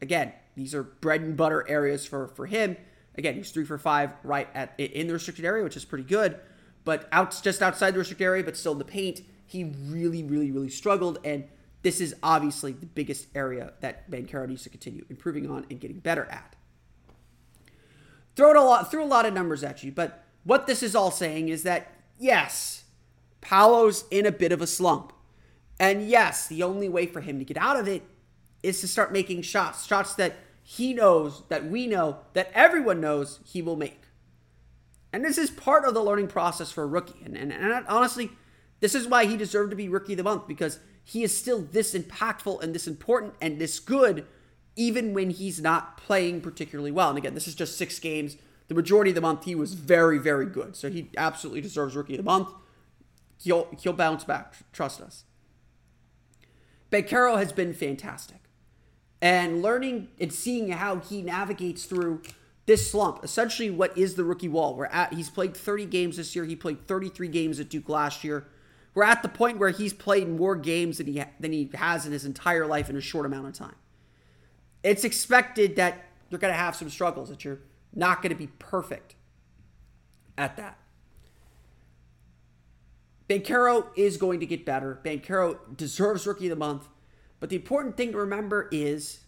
Again, 0.00 0.32
these 0.54 0.74
are 0.74 0.82
bread 0.82 1.20
and 1.20 1.36
butter 1.36 1.68
areas 1.68 2.06
for, 2.06 2.28
for 2.28 2.46
him. 2.46 2.76
Again, 3.16 3.34
he's 3.34 3.50
3 3.50 3.64
for 3.64 3.78
5 3.78 4.10
right 4.22 4.48
at 4.54 4.78
in 4.78 5.06
the 5.08 5.12
restricted 5.12 5.44
area, 5.44 5.64
which 5.64 5.76
is 5.76 5.84
pretty 5.84 6.04
good, 6.04 6.38
but 6.84 7.08
out 7.12 7.38
just 7.42 7.62
outside 7.62 7.94
the 7.94 7.98
restricted 7.98 8.24
area, 8.24 8.44
but 8.44 8.56
still 8.56 8.72
in 8.72 8.78
the 8.78 8.84
paint, 8.84 9.22
he 9.46 9.64
really, 9.64 10.22
really, 10.22 10.50
really 10.50 10.68
struggled. 10.68 11.18
And 11.24 11.44
this 11.82 12.00
is 12.00 12.14
obviously 12.22 12.72
the 12.72 12.86
biggest 12.86 13.26
area 13.34 13.72
that 13.80 14.10
Banchero 14.10 14.48
needs 14.48 14.62
to 14.64 14.68
continue 14.68 15.04
improving 15.08 15.50
on 15.50 15.66
and 15.70 15.80
getting 15.80 15.98
better 15.98 16.26
at. 16.26 16.54
Throw 18.36 18.52
a 18.52 18.62
lot 18.62 18.90
threw 18.90 19.02
a 19.02 19.06
lot 19.06 19.26
of 19.26 19.34
numbers 19.34 19.64
at 19.64 19.82
you, 19.82 19.90
but 19.90 20.24
what 20.48 20.66
this 20.66 20.82
is 20.82 20.96
all 20.96 21.10
saying 21.10 21.50
is 21.50 21.62
that 21.64 21.92
yes, 22.18 22.84
Paolo's 23.42 24.06
in 24.10 24.24
a 24.24 24.32
bit 24.32 24.50
of 24.50 24.62
a 24.62 24.66
slump. 24.66 25.12
And 25.78 26.08
yes, 26.08 26.46
the 26.46 26.62
only 26.62 26.88
way 26.88 27.04
for 27.04 27.20
him 27.20 27.38
to 27.38 27.44
get 27.44 27.58
out 27.58 27.78
of 27.78 27.86
it 27.86 28.02
is 28.62 28.80
to 28.80 28.88
start 28.88 29.12
making 29.12 29.42
shots, 29.42 29.84
shots 29.86 30.14
that 30.14 30.36
he 30.62 30.94
knows, 30.94 31.42
that 31.50 31.66
we 31.66 31.86
know, 31.86 32.20
that 32.32 32.50
everyone 32.54 32.98
knows 32.98 33.40
he 33.44 33.60
will 33.60 33.76
make. 33.76 34.04
And 35.12 35.22
this 35.22 35.36
is 35.36 35.50
part 35.50 35.84
of 35.84 35.92
the 35.92 36.02
learning 36.02 36.28
process 36.28 36.72
for 36.72 36.82
a 36.82 36.86
rookie. 36.86 37.22
And, 37.26 37.36
and, 37.36 37.52
and 37.52 37.86
honestly, 37.86 38.30
this 38.80 38.94
is 38.94 39.06
why 39.06 39.26
he 39.26 39.36
deserved 39.36 39.68
to 39.72 39.76
be 39.76 39.90
rookie 39.90 40.14
of 40.14 40.16
the 40.16 40.22
month 40.22 40.48
because 40.48 40.78
he 41.04 41.22
is 41.22 41.36
still 41.36 41.60
this 41.60 41.92
impactful 41.92 42.62
and 42.62 42.74
this 42.74 42.88
important 42.88 43.34
and 43.42 43.58
this 43.58 43.78
good, 43.78 44.26
even 44.76 45.12
when 45.12 45.28
he's 45.28 45.60
not 45.60 45.98
playing 45.98 46.40
particularly 46.40 46.90
well. 46.90 47.10
And 47.10 47.18
again, 47.18 47.34
this 47.34 47.48
is 47.48 47.54
just 47.54 47.76
six 47.76 47.98
games. 47.98 48.38
The 48.68 48.74
majority 48.74 49.10
of 49.10 49.14
the 49.14 49.20
month 49.20 49.44
he 49.44 49.54
was 49.54 49.74
very, 49.74 50.18
very 50.18 50.46
good. 50.46 50.76
So 50.76 50.90
he 50.90 51.10
absolutely 51.16 51.62
deserves 51.62 51.96
Rookie 51.96 52.14
of 52.14 52.18
the 52.18 52.22
Month. 52.22 52.50
He'll 53.40 53.68
he'll 53.80 53.92
bounce 53.94 54.24
back. 54.24 54.54
Trust 54.72 55.00
us. 55.00 55.24
Banchero 56.90 57.38
has 57.38 57.52
been 57.52 57.74
fantastic. 57.74 58.38
And 59.20 59.62
learning 59.62 60.08
and 60.20 60.32
seeing 60.32 60.70
how 60.70 60.96
he 60.96 61.22
navigates 61.22 61.84
through 61.84 62.22
this 62.66 62.90
slump, 62.90 63.24
essentially 63.24 63.70
what 63.70 63.96
is 63.96 64.14
the 64.14 64.24
rookie 64.24 64.48
wall. 64.48 64.76
We're 64.76 64.86
at 64.86 65.14
he's 65.14 65.30
played 65.30 65.56
30 65.56 65.86
games 65.86 66.16
this 66.18 66.36
year. 66.36 66.44
He 66.44 66.54
played 66.54 66.86
33 66.86 67.28
games 67.28 67.58
at 67.58 67.68
Duke 67.70 67.88
last 67.88 68.22
year. 68.22 68.46
We're 68.94 69.04
at 69.04 69.22
the 69.22 69.28
point 69.28 69.58
where 69.58 69.70
he's 69.70 69.92
played 69.92 70.28
more 70.28 70.56
games 70.56 70.98
than 70.98 71.06
he 71.06 71.22
than 71.40 71.52
he 71.52 71.70
has 71.74 72.04
in 72.04 72.12
his 72.12 72.24
entire 72.24 72.66
life 72.66 72.90
in 72.90 72.96
a 72.96 73.00
short 73.00 73.24
amount 73.24 73.46
of 73.46 73.54
time. 73.54 73.76
It's 74.82 75.04
expected 75.04 75.76
that 75.76 76.04
you're 76.30 76.38
going 76.38 76.52
to 76.52 76.58
have 76.58 76.76
some 76.76 76.90
struggles, 76.90 77.30
that 77.30 77.44
you're 77.44 77.60
not 77.94 78.22
going 78.22 78.30
to 78.30 78.38
be 78.38 78.48
perfect 78.58 79.14
at 80.36 80.56
that. 80.56 80.78
Banchero 83.28 83.86
is 83.94 84.16
going 84.16 84.40
to 84.40 84.46
get 84.46 84.64
better. 84.64 85.00
Banchero 85.04 85.58
deserves 85.76 86.26
Rookie 86.26 86.46
of 86.46 86.50
the 86.50 86.56
Month. 86.56 86.88
But 87.40 87.50
the 87.50 87.56
important 87.56 87.96
thing 87.96 88.12
to 88.12 88.18
remember 88.18 88.68
is 88.72 89.20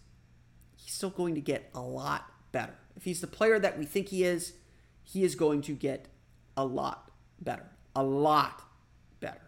he's 0.75 0.93
still 0.93 1.11
going 1.11 1.35
to 1.35 1.41
get 1.41 1.69
a 1.73 1.81
lot 1.81 2.25
better. 2.51 2.75
If 2.95 3.03
he's 3.03 3.21
the 3.21 3.27
player 3.27 3.59
that 3.59 3.77
we 3.77 3.85
think 3.85 4.09
he 4.09 4.23
is, 4.23 4.53
he 5.03 5.23
is 5.23 5.35
going 5.35 5.61
to 5.63 5.73
get 5.73 6.07
a 6.57 6.65
lot 6.65 7.11
better. 7.39 7.69
A 7.95 8.03
lot 8.03 8.63
better. 9.19 9.41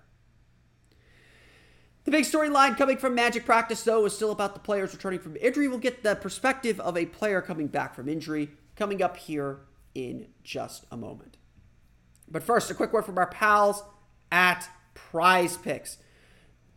The 2.03 2.11
big 2.11 2.25
storyline 2.25 2.77
coming 2.77 2.97
from 2.97 3.15
Magic 3.15 3.45
practice, 3.45 3.83
though, 3.83 4.05
is 4.05 4.13
still 4.13 4.31
about 4.31 4.53
the 4.53 4.59
players 4.59 4.93
returning 4.93 5.19
from 5.19 5.35
injury. 5.37 5.67
We'll 5.67 5.79
get 5.79 6.03
the 6.03 6.15
perspective 6.15 6.79
of 6.79 6.95
a 6.95 7.05
player 7.05 7.41
coming 7.41 7.67
back 7.67 7.95
from 7.95 8.07
injury 8.07 8.49
coming 8.75 9.01
up 9.01 9.17
here 9.17 9.59
in 9.95 10.27
just 10.43 10.85
a 10.91 10.97
moment. 10.97 11.37
But 12.29 12.43
first, 12.43 12.71
a 12.71 12.73
quick 12.73 12.93
word 12.93 13.05
from 13.05 13.17
our 13.17 13.27
pals 13.27 13.83
at 14.31 14.67
Prize 14.93 15.57
Picks. 15.57 15.97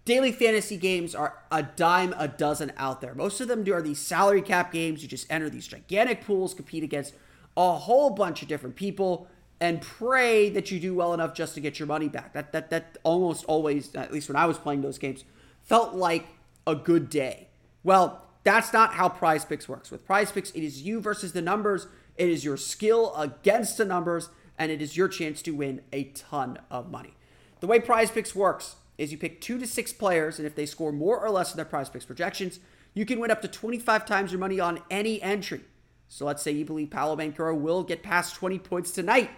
Daily 0.04 0.30
fantasy 0.30 0.76
games 0.76 1.14
are 1.14 1.42
a 1.50 1.62
dime 1.62 2.14
a 2.16 2.28
dozen 2.28 2.72
out 2.76 3.00
there. 3.00 3.14
Most 3.14 3.40
of 3.40 3.48
them 3.48 3.64
do 3.64 3.72
are 3.72 3.82
these 3.82 3.98
salary 3.98 4.42
cap 4.42 4.70
games. 4.72 5.02
You 5.02 5.08
just 5.08 5.26
enter 5.30 5.50
these 5.50 5.66
gigantic 5.66 6.24
pools, 6.24 6.54
compete 6.54 6.84
against 6.84 7.14
a 7.56 7.72
whole 7.72 8.10
bunch 8.10 8.42
of 8.42 8.48
different 8.48 8.76
people, 8.76 9.26
and 9.60 9.80
pray 9.80 10.48
that 10.50 10.70
you 10.70 10.78
do 10.78 10.94
well 10.94 11.12
enough 11.14 11.34
just 11.34 11.54
to 11.54 11.60
get 11.60 11.78
your 11.78 11.88
money 11.88 12.08
back. 12.08 12.34
That 12.34 12.52
that 12.52 12.70
that 12.70 12.98
almost 13.02 13.44
always, 13.46 13.94
at 13.96 14.12
least 14.12 14.28
when 14.28 14.36
I 14.36 14.46
was 14.46 14.58
playing 14.58 14.82
those 14.82 14.98
games, 14.98 15.24
felt 15.62 15.94
like 15.94 16.26
a 16.66 16.76
good 16.76 17.10
day. 17.10 17.48
Well, 17.82 18.25
that's 18.46 18.72
not 18.72 18.94
how 18.94 19.08
Prize 19.08 19.44
Picks 19.44 19.68
works. 19.68 19.90
With 19.90 20.06
Prize 20.06 20.32
Picks, 20.32 20.50
it 20.52 20.62
is 20.62 20.82
you 20.82 21.00
versus 21.00 21.32
the 21.32 21.42
numbers. 21.42 21.86
It 22.16 22.28
is 22.28 22.44
your 22.44 22.56
skill 22.56 23.14
against 23.16 23.76
the 23.76 23.84
numbers, 23.84 24.30
and 24.58 24.70
it 24.70 24.80
is 24.80 24.96
your 24.96 25.08
chance 25.08 25.42
to 25.42 25.50
win 25.50 25.82
a 25.92 26.04
ton 26.04 26.58
of 26.70 26.90
money. 26.90 27.14
The 27.60 27.66
way 27.66 27.80
Prize 27.80 28.10
Picks 28.10 28.34
works 28.34 28.76
is 28.96 29.12
you 29.12 29.18
pick 29.18 29.40
two 29.40 29.58
to 29.58 29.66
six 29.66 29.92
players, 29.92 30.38
and 30.38 30.46
if 30.46 30.54
they 30.54 30.64
score 30.64 30.92
more 30.92 31.18
or 31.18 31.30
less 31.30 31.50
than 31.50 31.56
their 31.56 31.64
Prize 31.66 31.90
Picks 31.90 32.04
projections, 32.04 32.60
you 32.94 33.04
can 33.04 33.20
win 33.20 33.30
up 33.30 33.42
to 33.42 33.48
25 33.48 34.06
times 34.06 34.32
your 34.32 34.38
money 34.38 34.58
on 34.60 34.80
any 34.90 35.20
entry. 35.20 35.60
So 36.08 36.24
let's 36.24 36.42
say 36.42 36.52
you 36.52 36.64
believe 36.64 36.90
Paolo 36.90 37.16
Banchero 37.16 37.58
will 37.58 37.82
get 37.82 38.02
past 38.02 38.36
20 38.36 38.58
points 38.60 38.92
tonight 38.92 39.30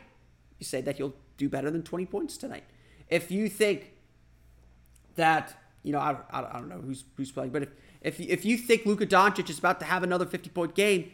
you 0.59 0.65
say 0.65 0.81
that 0.81 0.97
he'll 0.97 1.15
do 1.37 1.49
better 1.49 1.71
than 1.71 1.83
20 1.83 2.07
points 2.07 2.37
tonight. 2.37 2.65
If 3.09 3.31
you 3.31 3.49
think 3.49 3.93
that, 5.17 5.57
you 5.89 5.95
know, 5.95 6.01
I, 6.01 6.19
I, 6.31 6.41
I 6.41 6.53
don't 6.59 6.69
know 6.69 6.83
who's 6.83 7.05
who's 7.17 7.33
playing, 7.33 7.51
but 7.51 7.63
if 7.63 7.71
if 8.03 8.21
if 8.21 8.45
you 8.45 8.59
think 8.59 8.85
Luka 8.85 9.07
Doncic 9.07 9.49
is 9.49 9.59
about 9.59 9.81
to 9.81 9.87
have 9.87 10.03
another 10.03 10.27
50 10.27 10.51
point 10.51 10.75
game, 10.75 11.13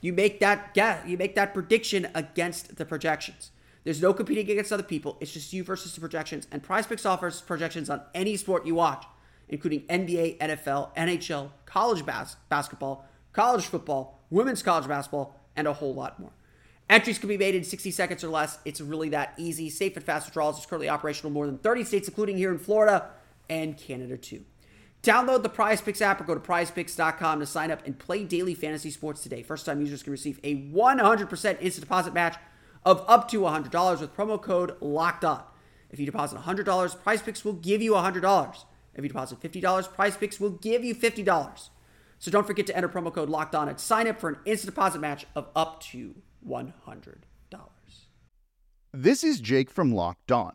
you 0.00 0.12
make 0.12 0.38
that 0.38 0.74
guess, 0.74 1.04
you 1.08 1.18
make 1.18 1.34
that 1.34 1.52
prediction 1.52 2.06
against 2.14 2.76
the 2.76 2.84
projections. 2.84 3.50
There's 3.82 4.00
no 4.00 4.14
competing 4.14 4.48
against 4.48 4.72
other 4.72 4.84
people. 4.84 5.16
It's 5.20 5.32
just 5.32 5.52
you 5.52 5.64
versus 5.64 5.92
the 5.92 6.00
projections. 6.00 6.46
And 6.52 6.62
Prize 6.62 6.86
Picks 6.86 7.04
offers 7.04 7.40
projections 7.40 7.90
on 7.90 8.00
any 8.14 8.36
sport 8.36 8.64
you 8.64 8.76
watch, 8.76 9.04
including 9.48 9.80
NBA, 9.82 10.38
NFL, 10.38 10.94
NHL, 10.96 11.50
college 11.64 12.06
bas- 12.06 12.36
basketball, 12.48 13.04
college 13.32 13.64
football, 13.64 14.20
women's 14.30 14.62
college 14.62 14.86
basketball, 14.86 15.36
and 15.56 15.66
a 15.66 15.72
whole 15.72 15.94
lot 15.94 16.20
more. 16.20 16.30
Entries 16.88 17.18
can 17.18 17.28
be 17.28 17.38
made 17.38 17.56
in 17.56 17.64
60 17.64 17.90
seconds 17.90 18.22
or 18.22 18.28
less. 18.28 18.58
It's 18.64 18.80
really 18.80 19.08
that 19.08 19.34
easy. 19.36 19.68
Safe 19.68 19.96
and 19.96 20.04
fast 20.04 20.26
withdrawals 20.26 20.60
is 20.60 20.66
currently 20.66 20.88
operational 20.88 21.30
in 21.30 21.34
more 21.34 21.46
than 21.46 21.58
30 21.58 21.82
states, 21.82 22.06
including 22.06 22.36
here 22.36 22.52
in 22.52 22.58
Florida 22.58 23.10
and 23.48 23.76
Canada 23.76 24.16
too. 24.16 24.44
Download 25.02 25.42
the 25.42 25.48
Prize 25.48 25.80
Picks 25.80 26.02
app 26.02 26.20
or 26.20 26.24
go 26.24 26.34
to 26.34 26.40
prizepicks.com 26.40 27.40
to 27.40 27.46
sign 27.46 27.70
up 27.70 27.86
and 27.86 27.98
play 27.98 28.24
daily 28.24 28.54
fantasy 28.54 28.90
sports 28.90 29.22
today. 29.22 29.42
First 29.42 29.64
time 29.66 29.80
users 29.80 30.02
can 30.02 30.10
receive 30.10 30.40
a 30.42 30.56
100% 30.70 31.30
instant 31.60 31.80
deposit 31.80 32.12
match 32.12 32.36
of 32.84 33.04
up 33.06 33.28
to 33.30 33.40
$100 33.40 34.00
with 34.00 34.16
promo 34.16 34.40
code 34.40 34.76
LOCKED 34.80 35.24
ON. 35.24 35.42
If 35.90 36.00
you 36.00 36.06
deposit 36.06 36.40
$100, 36.40 37.02
Prize 37.02 37.22
Picks 37.22 37.44
will 37.44 37.52
give 37.52 37.82
you 37.82 37.92
$100. 37.92 38.56
If 38.94 39.02
you 39.04 39.08
deposit 39.08 39.40
$50, 39.40 39.92
Prize 39.94 40.16
Picks 40.16 40.40
will 40.40 40.50
give 40.50 40.82
you 40.82 40.94
$50. 40.94 41.68
So 42.18 42.30
don't 42.30 42.46
forget 42.46 42.66
to 42.66 42.76
enter 42.76 42.88
promo 42.88 43.12
code 43.12 43.28
LOCKED 43.28 43.54
ON 43.54 43.68
and 43.68 43.78
sign 43.78 44.08
up 44.08 44.18
for 44.18 44.30
an 44.30 44.38
instant 44.44 44.74
deposit 44.74 45.00
match 45.00 45.26
of 45.36 45.48
up 45.54 45.80
to 45.84 46.16
$100. 46.48 46.72
This 48.98 49.22
is 49.22 49.40
Jake 49.40 49.70
from 49.70 49.92
Locked 49.92 50.32
On. 50.32 50.54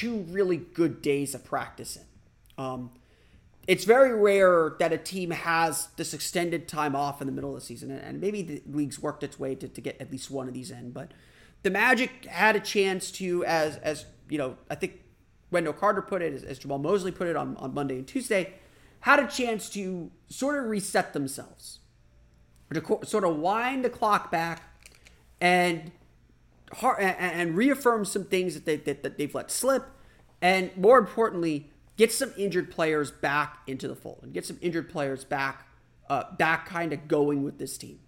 two 0.00 0.26
really 0.28 0.56
good 0.56 1.00
days 1.02 1.36
of 1.36 1.44
practicing. 1.44 2.02
Um, 2.58 2.90
it's 3.68 3.84
very 3.84 4.12
rare 4.12 4.74
that 4.80 4.92
a 4.92 4.98
team 4.98 5.30
has 5.30 5.88
this 5.96 6.12
extended 6.12 6.66
time 6.66 6.96
off 6.96 7.20
in 7.20 7.28
the 7.28 7.32
middle 7.32 7.54
of 7.54 7.60
the 7.60 7.64
season, 7.64 7.92
and 7.92 8.20
maybe 8.20 8.42
the 8.42 8.62
league's 8.66 9.00
worked 9.00 9.22
its 9.22 9.38
way 9.38 9.54
to, 9.54 9.68
to 9.68 9.80
get 9.80 10.00
at 10.00 10.10
least 10.10 10.32
one 10.32 10.48
of 10.48 10.54
these 10.54 10.72
in. 10.72 10.90
But 10.90 11.12
the 11.62 11.70
Magic 11.70 12.24
had 12.24 12.56
a 12.56 12.60
chance 12.60 13.12
to, 13.12 13.44
as 13.44 13.76
as 13.76 14.04
you 14.28 14.36
know, 14.36 14.56
I 14.68 14.74
think 14.74 15.00
Wendell 15.52 15.74
Carter 15.74 16.02
put 16.02 16.22
it, 16.22 16.32
as, 16.34 16.42
as 16.42 16.58
Jamahl 16.58 16.82
Mosley 16.82 17.12
put 17.12 17.28
it 17.28 17.36
on, 17.36 17.56
on 17.58 17.72
Monday 17.72 17.96
and 17.96 18.06
Tuesday, 18.06 18.54
had 19.00 19.20
a 19.20 19.28
chance 19.28 19.70
to 19.70 20.10
sort 20.28 20.58
of 20.58 20.64
reset 20.68 21.12
themselves, 21.12 21.78
to 22.72 22.80
co- 22.80 23.02
sort 23.04 23.22
of 23.22 23.36
wind 23.36 23.84
the 23.84 23.90
clock 23.90 24.32
back, 24.32 24.62
and 25.40 25.92
and 26.82 27.56
reaffirm 27.56 28.04
some 28.04 28.24
things 28.24 28.54
that, 28.54 28.64
they, 28.64 28.76
that, 28.76 29.02
that 29.02 29.18
they've 29.18 29.34
let 29.34 29.50
slip, 29.50 29.86
and 30.40 30.76
more 30.76 30.98
importantly, 30.98 31.70
get 31.96 32.12
some 32.12 32.32
injured 32.36 32.70
players 32.70 33.10
back 33.10 33.58
into 33.66 33.88
the 33.88 33.94
fold 33.94 34.20
and 34.22 34.32
get 34.32 34.44
some 34.44 34.58
injured 34.60 34.88
players 34.88 35.24
back, 35.24 35.66
uh, 36.08 36.24
back 36.36 36.66
kind 36.66 36.92
of 36.92 37.08
going 37.08 37.42
with 37.42 37.58
this 37.58 37.78
team. 37.78 38.00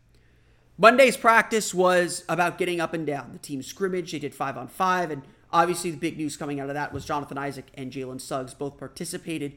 Monday's 0.78 1.16
practice 1.16 1.72
was 1.72 2.24
about 2.28 2.58
getting 2.58 2.80
up 2.80 2.92
and 2.92 3.06
down. 3.06 3.32
The 3.32 3.38
team 3.38 3.62
scrimmage, 3.62 4.12
they 4.12 4.18
did 4.18 4.34
five 4.34 4.58
on 4.58 4.68
five, 4.68 5.10
and 5.10 5.22
obviously 5.50 5.90
the 5.90 5.96
big 5.96 6.18
news 6.18 6.36
coming 6.36 6.60
out 6.60 6.68
of 6.68 6.74
that 6.74 6.92
was 6.92 7.04
Jonathan 7.04 7.38
Isaac 7.38 7.70
and 7.74 7.90
Jalen 7.90 8.20
Suggs 8.20 8.52
both 8.52 8.76
participated 8.76 9.54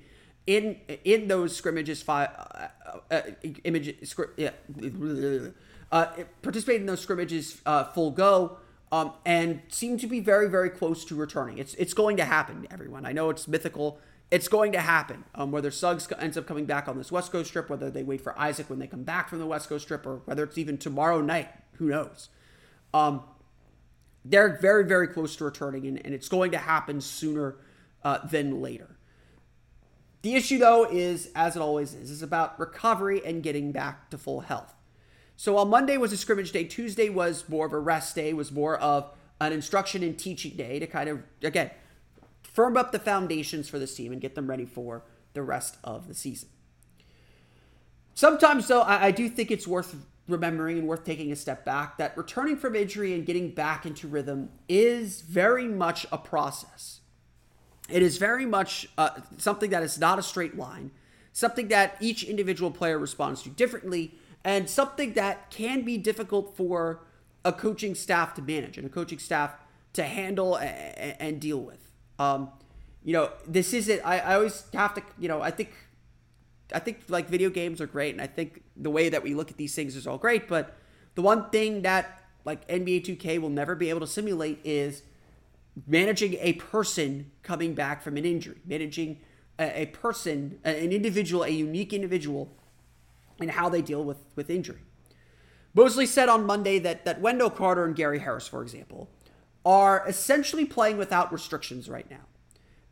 in 0.48 0.78
in 1.04 1.28
those 1.28 1.56
scrimmages, 1.56 2.02
five 2.02 2.30
uh, 2.34 2.68
uh, 3.12 3.22
images, 3.66 4.16
yeah, 4.38 4.52
uh, 5.92 6.06
participated 6.42 6.82
in 6.82 6.88
those 6.88 7.02
scrimmages 7.02 7.62
uh, 7.66 7.84
full 7.84 8.12
go. 8.12 8.58
Um, 8.92 9.14
and 9.24 9.62
seem 9.68 10.00
to 10.00 10.08
be 10.08 10.20
very, 10.20 10.50
very 10.50 10.70
close 10.72 11.06
to 11.06 11.16
returning. 11.16 11.60
It's 11.60 11.76
it's 11.76 11.94
going 11.94 12.18
to 12.18 12.26
happen, 12.26 12.66
everyone. 12.72 13.06
I 13.06 13.12
know 13.12 13.30
it's 13.30 13.48
mythical. 13.48 14.00
It's 14.32 14.48
going 14.48 14.72
to 14.72 14.80
happen. 14.80 15.26
Um, 15.36 15.52
whether 15.52 15.70
Suggs 15.70 16.08
ends 16.18 16.38
up 16.38 16.48
coming 16.48 16.66
back 16.66 16.88
on 16.88 16.98
this 16.98 17.12
West 17.12 17.32
Coast 17.32 17.52
trip, 17.52 17.70
whether 17.70 17.92
they 17.92 18.04
wait 18.04 18.22
for 18.22 18.38
Isaac 18.40 18.70
when 18.70 18.80
they 18.80 18.88
come 18.88 19.04
back 19.04 19.30
from 19.30 19.40
the 19.40 19.46
West 19.46 19.70
Coast 19.70 19.88
trip, 19.88 20.06
or 20.06 20.22
whether 20.26 20.44
it's 20.44 20.58
even 20.58 20.78
tomorrow 20.78 21.22
night, 21.22 21.50
who 21.74 21.90
knows? 21.90 22.30
Um, 22.94 23.24
they're 24.26 24.58
very, 24.60 24.86
very 24.86 25.08
close 25.08 25.36
to 25.38 25.46
returning, 25.46 25.88
and, 25.88 26.04
and 26.06 26.14
it's 26.14 26.30
going 26.30 26.52
to 26.52 26.58
happen 26.58 27.02
sooner 27.02 27.56
uh, 28.04 28.26
than 28.28 28.62
later. 28.62 28.98
The 30.22 30.36
issue, 30.36 30.58
though, 30.58 30.86
is, 30.86 31.30
as 31.36 31.56
it 31.56 31.62
always 31.62 31.94
is, 31.94 32.12
is 32.12 32.22
about 32.22 32.60
recovery 32.60 33.22
and 33.24 33.42
getting 33.42 33.72
back 33.72 34.10
to 34.10 34.18
full 34.18 34.42
health. 34.42 34.76
So 35.40 35.54
while 35.54 35.64
Monday 35.64 35.96
was 35.96 36.12
a 36.12 36.18
scrimmage 36.18 36.52
day, 36.52 36.66
Tuesday 36.66 37.08
was 37.08 37.48
more 37.48 37.66
of 37.66 37.72
a 37.72 37.80
rest 37.80 38.14
day, 38.14 38.34
was 38.34 38.52
more 38.52 38.78
of 38.78 39.10
an 39.40 39.54
instruction 39.54 40.04
and 40.04 40.20
teaching 40.20 40.58
day 40.58 40.80
to 40.80 40.86
kind 40.86 41.08
of, 41.08 41.24
again, 41.42 41.72
firm 42.44 42.76
up 42.76 42.92
the 42.92 43.00
foundations 43.00 43.70
for 43.70 43.80
this 43.80 43.96
team 43.96 44.12
and 44.12 44.20
get 44.20 44.36
them 44.36 44.50
ready 44.50 44.66
for 44.66 45.06
the 45.32 45.42
rest 45.42 45.78
of 45.82 46.10
the 46.10 46.14
season. 46.14 46.50
Sometimes, 48.14 48.68
though, 48.68 48.82
I, 48.82 49.06
I 49.06 49.12
do 49.12 49.30
think 49.30 49.50
it's 49.50 49.66
worth 49.66 49.96
remembering 50.28 50.80
and 50.80 50.90
worth 50.90 51.06
taking 51.06 51.32
a 51.32 51.38
step 51.38 51.64
back 51.64 51.98
that 52.00 52.18
returning 52.18 52.58
from 52.58 52.76
injury 52.76 53.14
and 53.14 53.26
getting 53.26 53.52
back 53.52 53.86
into 53.86 54.10
rhythm 54.10 54.50
is 54.68 55.22
very 55.22 55.70
much 55.70 56.06
a 56.12 56.18
process. 56.18 57.00
It 57.88 58.04
is 58.04 58.18
very 58.18 58.46
much 58.46 58.90
uh, 58.98 59.12
something 59.38 59.70
that 59.70 59.84
is 59.84 59.98
not 59.98 60.20
a 60.20 60.22
straight 60.22 60.58
line, 60.58 60.92
something 61.32 61.70
that 61.70 61.96
each 62.02 62.26
individual 62.26 62.72
player 62.72 63.00
responds 63.00 63.42
to 63.44 63.50
differently, 63.50 64.19
and 64.44 64.70
something 64.70 65.14
that 65.14 65.50
can 65.50 65.84
be 65.84 65.98
difficult 65.98 66.56
for 66.56 67.02
a 67.44 67.54
coaching 67.54 67.96
staff 67.96 68.34
to 68.36 68.42
manage 68.42 68.78
and 68.78 68.86
a 68.86 68.90
coaching 68.90 69.20
staff 69.20 69.56
to 69.94 70.04
handle 70.04 70.56
and, 70.56 71.16
and 71.20 71.40
deal 71.40 71.60
with. 71.60 71.92
Um, 72.18 72.50
you 73.04 73.14
know, 73.14 73.32
this 73.48 73.74
isn't. 73.74 74.02
I, 74.06 74.20
I 74.20 74.36
always 74.36 74.64
have 74.74 74.94
to. 74.96 75.04
You 75.18 75.28
know, 75.30 75.42
I 75.42 75.52
think 75.52 75.72
I 76.74 76.80
think 76.80 77.02
like 77.08 77.30
video 77.30 77.50
games 77.50 77.82
are 77.82 77.88
great, 77.88 78.14
and 78.14 78.22
I 78.22 78.28
think 78.28 78.64
the 78.76 78.90
way 78.90 79.10
that 79.10 79.24
we 79.24 79.34
look 79.34 79.52
at 79.52 79.58
these 79.58 79.74
things 79.74 79.96
is 79.96 80.06
all 80.06 80.18
great. 80.18 80.48
But 80.48 80.76
the 81.16 81.22
one 81.22 81.50
thing 81.50 81.82
that 81.84 82.24
like 82.46 82.68
NBA 82.68 83.06
2K 83.06 83.40
will 83.40 83.50
never 83.50 83.76
be 83.76 83.90
able 83.90 84.00
to 84.02 84.08
simulate 84.08 84.60
is 84.64 85.04
managing 85.88 86.34
a 86.40 86.54
person 86.54 87.32
coming 87.44 87.74
back 87.74 88.02
from 88.02 88.18
an 88.18 88.26
injury, 88.26 88.58
managing 88.66 89.20
a, 89.58 89.84
a 89.84 89.86
person, 89.88 90.60
an 90.64 90.92
individual, 90.92 91.44
a 91.44 91.50
unique 91.50 91.94
individual, 91.94 92.50
and 93.40 93.52
how 93.52 93.70
they 93.70 93.82
deal 93.82 94.04
with 94.04 94.18
with 94.36 94.50
injury. 94.50 94.82
Mosley 95.74 96.06
said 96.06 96.30
on 96.30 96.46
Monday 96.46 96.80
that 96.80 97.06
that 97.06 97.22
Wendell 97.22 97.50
Carter 97.50 97.86
and 97.86 97.96
Gary 97.96 98.20
Harris, 98.20 98.48
for 98.48 98.62
example, 98.62 99.10
are 99.66 100.04
essentially 100.08 100.66
playing 100.66 100.98
without 100.98 101.32
restrictions 101.32 101.90
right 101.90 102.10
now. 102.10 102.22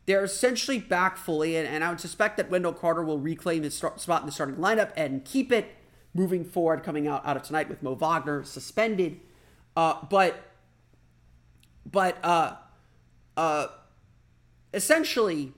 They're 0.06 0.24
essentially 0.24 0.78
back 0.78 1.18
fully, 1.18 1.56
and, 1.56 1.68
and 1.68 1.84
I 1.84 1.90
would 1.90 2.00
suspect 2.00 2.38
that 2.38 2.50
Wendell 2.50 2.72
Carter 2.72 3.04
will 3.04 3.18
reclaim 3.18 3.62
his 3.62 3.74
start, 3.74 4.00
spot 4.00 4.22
in 4.22 4.26
the 4.26 4.32
starting 4.32 4.56
lineup 4.56 4.90
and 4.96 5.22
keep 5.24 5.52
it 5.52 5.76
moving 6.14 6.44
forward, 6.44 6.82
coming 6.82 7.06
out, 7.06 7.26
out 7.26 7.36
of 7.36 7.42
tonight 7.42 7.68
with 7.68 7.82
Mo 7.82 7.94
Wagner 7.94 8.42
suspended. 8.42 9.20
Uh, 9.76 10.02
but, 10.08 10.52
but 11.84 12.16
uh, 12.24 12.56
uh, 13.36 13.66
essentially, 14.72 15.52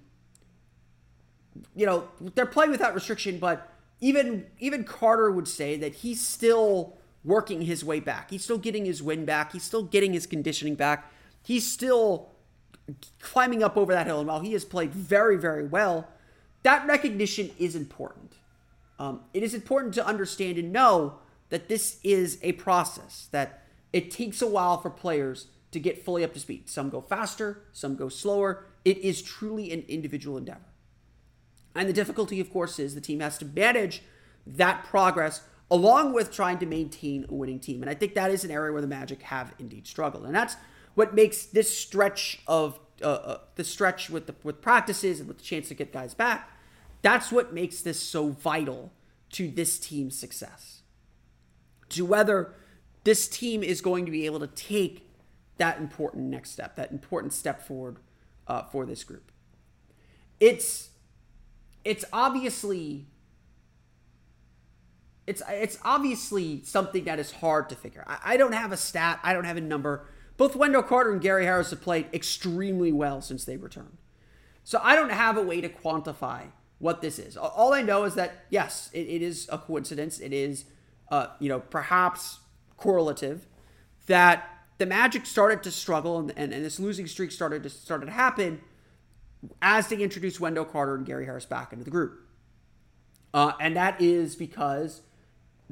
you 1.77 1.87
know, 1.87 2.09
they're 2.35 2.45
playing 2.45 2.73
without 2.73 2.93
restriction, 2.95 3.39
but 3.39 3.70
even 4.01 4.47
even 4.59 4.85
Carter 4.85 5.31
would 5.31 5.49
say 5.49 5.77
that 5.77 5.97
he's 5.97 6.25
still 6.27 6.97
working 7.25 7.63
his 7.63 7.85
way 7.85 8.01
back. 8.01 8.31
He's 8.31 8.43
still 8.43 8.59
getting 8.59 8.85
his 8.85 9.03
win 9.03 9.25
back. 9.25 9.53
He's 9.53 9.63
still 9.63 9.83
getting 9.83 10.13
his 10.13 10.27
conditioning 10.27 10.75
back. 10.75 11.13
He's 11.43 11.71
still 11.71 12.31
climbing 13.21 13.63
up 13.63 13.77
over 13.77 13.93
that 13.93 14.07
hill. 14.07 14.21
And 14.21 14.29
while 14.29 14.41
he 14.41 14.53
has 14.53 14.65
played 14.65 14.93
very, 14.93 15.37
very 15.37 15.67
well, 15.67 16.09
that 16.63 16.87
recognition 16.87 17.51
is 17.59 17.77
important. 17.77 18.35
Um, 18.99 19.21
it 19.33 19.43
is 19.43 19.55
important 19.55 19.95
to 19.95 20.07
understand 20.07 20.59
and 20.59 20.73
know 20.73 21.19
that 21.49 21.69
this 21.69 21.99
is 22.03 22.39
a 22.43 22.53
process, 22.53 23.29
that 23.33 23.65
it 23.93 24.11
takes 24.11 24.43
a 24.43 24.47
while 24.47 24.81
for 24.81 24.91
players 24.91 25.47
to 25.73 25.81
get 25.81 26.05
fully 26.05 26.25
up 26.25 26.35
to 26.35 26.41
speed. 26.41 26.69
Some 26.69 26.91
go 26.91 27.01
faster, 27.01 27.63
some 27.73 27.97
go 27.97 28.09
slower. 28.09 28.65
It 28.85 28.99
is 28.99 29.23
truly 29.23 29.73
an 29.73 29.85
individual 29.89 30.37
endeavor. 30.37 30.70
And 31.75 31.89
the 31.89 31.93
difficulty, 31.93 32.41
of 32.41 32.53
course, 32.53 32.79
is 32.79 32.95
the 32.95 33.01
team 33.01 33.21
has 33.21 33.39
to 33.39 33.45
manage 33.45 34.03
that 34.47 34.85
progress 34.85 35.43
along 35.71 36.13
with 36.13 36.33
trying 36.33 36.59
to 36.59 36.67
maintain 36.67 37.25
a 37.29 37.35
winning 37.35 37.61
team. 37.61 37.83
And 37.83 37.91
I 37.91 37.95
think 37.95 38.15
that 38.15 38.31
is 38.31 38.45
an 38.45 38.51
area 38.51 38.73
where 38.73 38.83
the 38.83 38.89
Magic 38.89 39.23
have 39.23 39.55
indeed 39.59 39.87
struggled. 39.87 40.25
And 40.25 40.35
that's 40.35 40.57
what 40.95 41.15
makes 41.15 41.45
this 41.47 41.77
stretch 41.77 42.41
of 42.47 42.81
uh, 43.03 43.07
uh, 43.07 43.39
the 43.55 43.65
stretch 43.65 44.11
with 44.11 44.27
the 44.27 44.35
with 44.43 44.61
practices 44.61 45.21
and 45.21 45.29
with 45.29 45.39
the 45.39 45.45
chance 45.45 45.69
to 45.69 45.75
get 45.75 45.93
guys 45.93 46.13
back. 46.15 46.51
That's 47.03 47.33
what 47.33 47.55
makes 47.55 47.81
this 47.81 48.01
so 48.01 48.29
vital 48.29 48.93
to 49.31 49.49
this 49.49 49.79
team's 49.79 50.19
success. 50.19 50.83
To 51.91 52.05
whether 52.05 52.55
this 53.05 53.29
team 53.29 53.63
is 53.63 53.81
going 53.81 54.05
to 54.05 54.11
be 54.11 54.27
able 54.27 54.41
to 54.41 54.47
take 54.49 55.09
that 55.57 55.79
important 55.79 56.25
next 56.25 56.51
step, 56.51 56.77
that 56.77 56.91
important 56.91 57.33
step 57.33 57.63
forward 57.63 57.99
uh, 58.47 58.65
for 58.65 58.85
this 58.85 59.05
group. 59.05 59.31
It's 60.41 60.91
it's 61.85 62.05
obviously 62.13 63.07
it's 65.27 65.43
it's 65.49 65.79
obviously 65.85 66.63
something 66.65 67.05
that 67.05 67.19
is 67.19 67.31
hard 67.33 67.69
to 67.69 67.77
figure. 67.77 68.05
I, 68.07 68.19
I 68.25 68.37
don't 68.37 68.53
have 68.53 68.73
a 68.73 68.77
stat. 68.77 69.21
I 69.23 69.33
don't 69.33 69.45
have 69.45 69.57
a 69.57 69.61
number. 69.61 70.07
Both 70.37 70.57
Wendell 70.57 70.83
Carter 70.83 71.13
and 71.13 71.21
Gary 71.21 71.45
Harris 71.45 71.71
have 71.71 71.81
played 71.81 72.07
extremely 72.13 72.93
well 72.93 73.21
since 73.21 73.45
they 73.45 73.57
returned. 73.57 73.99
So 74.65 74.81
I 74.83 74.97
don't 74.97 75.13
have 75.13 75.37
a 75.37 75.43
way 75.43 75.61
to 75.61 75.69
quantify 75.69 76.47
what 76.79 77.03
this 77.03 77.19
is. 77.19 77.37
All 77.37 77.73
I 77.73 77.83
know 77.83 78.05
is 78.05 78.15
that 78.15 78.45
yes, 78.51 78.91
it, 78.93 79.07
it 79.07 79.23
is 79.23 79.49
a 79.53 79.59
coincidence. 79.59 80.19
It 80.19 80.33
is, 80.33 80.65
uh, 81.11 81.29
you 81.39 81.49
know, 81.49 81.61
perhaps 81.61 82.41
correlative 82.77 83.47
that 84.07 84.49
the 84.79 84.87
Magic 84.87 85.27
started 85.27 85.63
to 85.63 85.71
struggle 85.71 86.19
and, 86.19 86.33
and, 86.37 86.53
and 86.53 86.65
this 86.65 86.81
losing 86.81 87.07
streak 87.07 87.31
started 87.31 87.63
to 87.63 87.71
started 87.71 88.07
to 88.07 88.13
happen 88.13 88.63
as 89.63 89.89
they 89.89 89.97
introduced 89.97 90.41
Wendell 90.41 90.65
Carter 90.65 90.95
and 90.95 91.07
Gary 91.07 91.25
Harris 91.25 91.47
back 91.47 91.73
into 91.73 91.85
the 91.85 91.91
group. 91.91 92.21
Uh, 93.33 93.53
and 93.61 93.77
that 93.77 94.01
is 94.01 94.37
because 94.37 95.03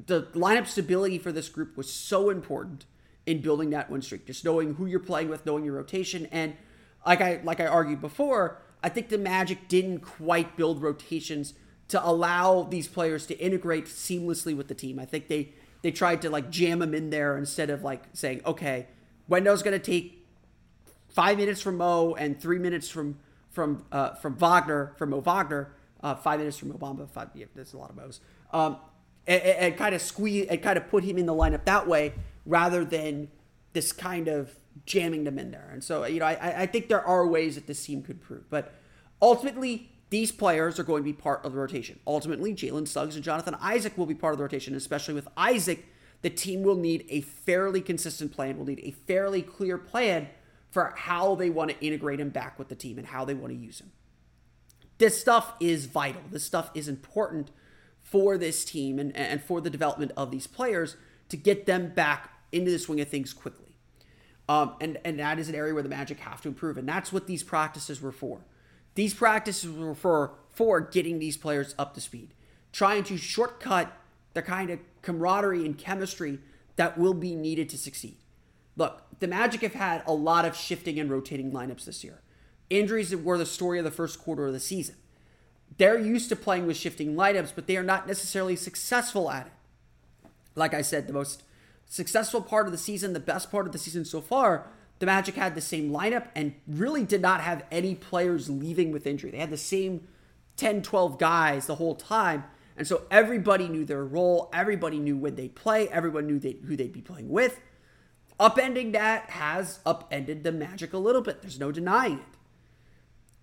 the 0.06 0.22
lineup 0.34 0.66
stability 0.66 1.18
for 1.18 1.32
this 1.32 1.48
group 1.48 1.76
was 1.76 1.92
so 1.92 2.30
important 2.30 2.84
in 3.26 3.40
building 3.40 3.70
that 3.70 3.90
win 3.90 4.00
streak. 4.00 4.26
Just 4.26 4.44
knowing 4.44 4.74
who 4.74 4.86
you're 4.86 5.00
playing 5.00 5.28
with, 5.28 5.44
knowing 5.44 5.64
your 5.64 5.74
rotation, 5.74 6.26
and 6.26 6.56
like 7.04 7.20
I 7.20 7.40
like 7.42 7.60
I 7.60 7.66
argued 7.66 8.00
before, 8.00 8.62
I 8.82 8.88
think 8.88 9.08
the 9.08 9.18
Magic 9.18 9.68
didn't 9.68 10.00
quite 10.00 10.56
build 10.56 10.82
rotations 10.82 11.54
to 11.88 12.06
allow 12.06 12.62
these 12.62 12.86
players 12.86 13.26
to 13.26 13.38
integrate 13.38 13.86
seamlessly 13.86 14.56
with 14.56 14.68
the 14.68 14.74
team. 14.74 14.98
I 14.98 15.04
think 15.04 15.28
they 15.28 15.52
they 15.82 15.90
tried 15.90 16.22
to 16.22 16.30
like 16.30 16.50
jam 16.50 16.78
them 16.78 16.94
in 16.94 17.10
there 17.10 17.36
instead 17.36 17.70
of 17.70 17.82
like 17.82 18.04
saying, 18.12 18.42
okay, 18.46 18.86
Wendell's 19.26 19.62
going 19.62 19.78
to 19.78 19.84
take 19.84 20.26
five 21.08 21.38
minutes 21.38 21.60
from 21.60 21.76
Mo 21.76 22.14
and 22.14 22.40
three 22.40 22.58
minutes 22.58 22.88
from 22.88 23.18
from 23.58 23.84
uh, 23.90 24.14
from 24.14 24.36
Wagner 24.36 24.92
from 24.96 25.10
Mo 25.10 25.20
Wagner, 25.20 25.72
uh, 26.00 26.14
five 26.14 26.38
minutes 26.38 26.58
from 26.58 26.68
Mo 26.68 26.76
Bamba. 26.76 27.10
Five, 27.10 27.30
yeah, 27.34 27.46
there's 27.56 27.72
a 27.72 27.76
lot 27.76 27.90
of 27.90 27.96
Mo's. 27.96 28.20
Um, 28.52 28.76
and, 29.26 29.42
and 29.42 29.76
kind 29.76 29.96
of 29.96 30.00
squeeze 30.00 30.46
and 30.46 30.62
kind 30.62 30.76
of 30.78 30.88
put 30.88 31.02
him 31.02 31.18
in 31.18 31.26
the 31.26 31.34
lineup 31.34 31.64
that 31.64 31.88
way 31.88 32.14
rather 32.46 32.84
than 32.84 33.28
this 33.72 33.90
kind 33.90 34.28
of 34.28 34.54
jamming 34.86 35.24
them 35.24 35.40
in 35.40 35.50
there. 35.50 35.68
And 35.72 35.82
so, 35.82 36.06
you 36.06 36.20
know, 36.20 36.26
I, 36.26 36.62
I 36.62 36.66
think 36.66 36.86
there 36.88 37.04
are 37.04 37.26
ways 37.26 37.56
that 37.56 37.66
this 37.66 37.84
team 37.84 38.00
could 38.00 38.22
prove. 38.22 38.48
But 38.48 38.72
ultimately, 39.20 39.90
these 40.10 40.30
players 40.30 40.78
are 40.78 40.84
going 40.84 41.02
to 41.02 41.04
be 41.04 41.12
part 41.12 41.44
of 41.44 41.52
the 41.52 41.58
rotation. 41.58 41.98
Ultimately, 42.06 42.54
Jalen 42.54 42.86
Suggs 42.86 43.16
and 43.16 43.24
Jonathan 43.24 43.56
Isaac 43.60 43.98
will 43.98 44.06
be 44.06 44.14
part 44.14 44.34
of 44.34 44.38
the 44.38 44.44
rotation, 44.44 44.76
especially 44.76 45.14
with 45.14 45.26
Isaac. 45.36 45.84
The 46.22 46.30
team 46.30 46.62
will 46.62 46.76
need 46.76 47.06
a 47.08 47.22
fairly 47.22 47.80
consistent 47.80 48.30
plan, 48.30 48.56
will 48.56 48.66
need 48.66 48.84
a 48.84 48.92
fairly 48.92 49.42
clear 49.42 49.78
plan 49.78 50.28
for 50.70 50.94
how 50.96 51.34
they 51.34 51.50
want 51.50 51.70
to 51.70 51.84
integrate 51.84 52.20
him 52.20 52.30
back 52.30 52.58
with 52.58 52.68
the 52.68 52.74
team 52.74 52.98
and 52.98 53.06
how 53.06 53.24
they 53.24 53.34
want 53.34 53.52
to 53.52 53.58
use 53.58 53.80
him. 53.80 53.92
This 54.98 55.18
stuff 55.20 55.54
is 55.60 55.86
vital. 55.86 56.22
This 56.30 56.44
stuff 56.44 56.70
is 56.74 56.88
important 56.88 57.50
for 58.00 58.36
this 58.36 58.64
team 58.64 58.98
and, 58.98 59.16
and 59.16 59.42
for 59.42 59.60
the 59.60 59.70
development 59.70 60.12
of 60.16 60.30
these 60.30 60.46
players 60.46 60.96
to 61.28 61.36
get 61.36 61.66
them 61.66 61.92
back 61.94 62.30
into 62.52 62.70
the 62.70 62.78
swing 62.78 63.00
of 63.00 63.08
things 63.08 63.32
quickly. 63.32 63.76
Um, 64.48 64.74
and, 64.80 64.98
and 65.04 65.18
that 65.18 65.38
is 65.38 65.48
an 65.48 65.54
area 65.54 65.74
where 65.74 65.82
the 65.82 65.88
Magic 65.88 66.20
have 66.20 66.40
to 66.42 66.48
improve. 66.48 66.78
And 66.78 66.88
that's 66.88 67.12
what 67.12 67.26
these 67.26 67.42
practices 67.42 68.00
were 68.00 68.12
for. 68.12 68.40
These 68.94 69.14
practices 69.14 69.70
were 69.70 69.94
for, 69.94 70.34
for 70.50 70.80
getting 70.80 71.18
these 71.18 71.36
players 71.36 71.74
up 71.78 71.94
to 71.94 72.00
speed, 72.00 72.34
trying 72.72 73.04
to 73.04 73.16
shortcut 73.16 73.92
the 74.34 74.42
kind 74.42 74.70
of 74.70 74.80
camaraderie 75.02 75.64
and 75.64 75.76
chemistry 75.76 76.38
that 76.76 76.96
will 76.96 77.14
be 77.14 77.34
needed 77.34 77.68
to 77.68 77.78
succeed. 77.78 78.16
Look, 78.78 79.02
the 79.20 79.28
Magic 79.28 79.60
have 79.60 79.74
had 79.74 80.02
a 80.06 80.14
lot 80.14 80.46
of 80.46 80.56
shifting 80.56 80.98
and 80.98 81.10
rotating 81.10 81.52
lineups 81.52 81.84
this 81.84 82.02
year. 82.02 82.22
Injuries 82.70 83.14
were 83.14 83.36
the 83.36 83.44
story 83.44 83.78
of 83.78 83.84
the 83.84 83.90
first 83.90 84.18
quarter 84.18 84.46
of 84.46 84.54
the 84.54 84.60
season 84.60 84.94
they're 85.76 85.98
used 85.98 86.28
to 86.30 86.36
playing 86.36 86.66
with 86.66 86.76
shifting 86.76 87.14
lineups, 87.14 87.52
but 87.54 87.66
they 87.66 87.76
are 87.76 87.82
not 87.82 88.06
necessarily 88.06 88.56
successful 88.56 89.30
at 89.30 89.46
it. 89.46 89.52
Like 90.54 90.72
I 90.74 90.82
said, 90.82 91.06
the 91.06 91.12
most 91.12 91.42
successful 91.86 92.40
part 92.40 92.66
of 92.66 92.72
the 92.72 92.78
season, 92.78 93.12
the 93.12 93.20
best 93.20 93.50
part 93.50 93.66
of 93.66 93.72
the 93.72 93.78
season 93.78 94.04
so 94.04 94.20
far, 94.20 94.66
the 94.98 95.06
Magic 95.06 95.36
had 95.36 95.54
the 95.54 95.60
same 95.60 95.90
lineup 95.90 96.28
and 96.34 96.54
really 96.66 97.04
did 97.04 97.20
not 97.20 97.40
have 97.40 97.64
any 97.70 97.94
players 97.94 98.50
leaving 98.50 98.90
with 98.90 99.06
injury. 99.06 99.30
They 99.30 99.38
had 99.38 99.50
the 99.50 99.56
same 99.56 100.08
10, 100.56 100.82
12 100.82 101.18
guys 101.18 101.66
the 101.66 101.76
whole 101.76 101.94
time. 101.94 102.44
And 102.76 102.86
so 102.86 103.02
everybody 103.10 103.68
knew 103.68 103.84
their 103.84 104.04
role. 104.04 104.50
Everybody 104.52 104.98
knew 104.98 105.16
when 105.16 105.36
they'd 105.36 105.54
play. 105.54 105.88
Everyone 105.88 106.26
knew 106.26 106.40
they, 106.40 106.56
who 106.66 106.76
they'd 106.76 106.92
be 106.92 107.00
playing 107.00 107.28
with. 107.28 107.60
Upending 108.38 108.92
that 108.92 109.30
has 109.30 109.80
upended 109.84 110.44
the 110.44 110.52
Magic 110.52 110.92
a 110.92 110.98
little 110.98 111.22
bit. 111.22 111.42
There's 111.42 111.58
no 111.58 111.72
denying 111.72 112.18
it. 112.18 112.38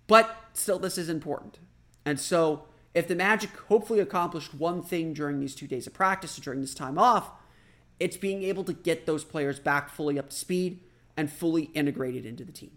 But 0.06 0.36
still, 0.54 0.78
this 0.78 0.96
is 0.96 1.08
important. 1.08 1.58
And 2.04 2.18
so, 2.18 2.64
if 2.94 3.06
the 3.08 3.14
Magic 3.14 3.50
hopefully 3.68 4.00
accomplished 4.00 4.54
one 4.54 4.82
thing 4.82 5.12
during 5.12 5.40
these 5.40 5.54
two 5.54 5.66
days 5.66 5.86
of 5.86 5.92
practice, 5.92 6.36
during 6.36 6.62
this 6.62 6.74
time 6.74 6.98
off, 6.98 7.30
it's 8.00 8.16
being 8.16 8.42
able 8.42 8.64
to 8.64 8.72
get 8.72 9.04
those 9.06 9.24
players 9.24 9.58
back 9.58 9.90
fully 9.90 10.18
up 10.18 10.30
to 10.30 10.36
speed 10.36 10.80
and 11.16 11.30
fully 11.30 11.64
integrated 11.74 12.24
into 12.24 12.44
the 12.44 12.52
team. 12.52 12.72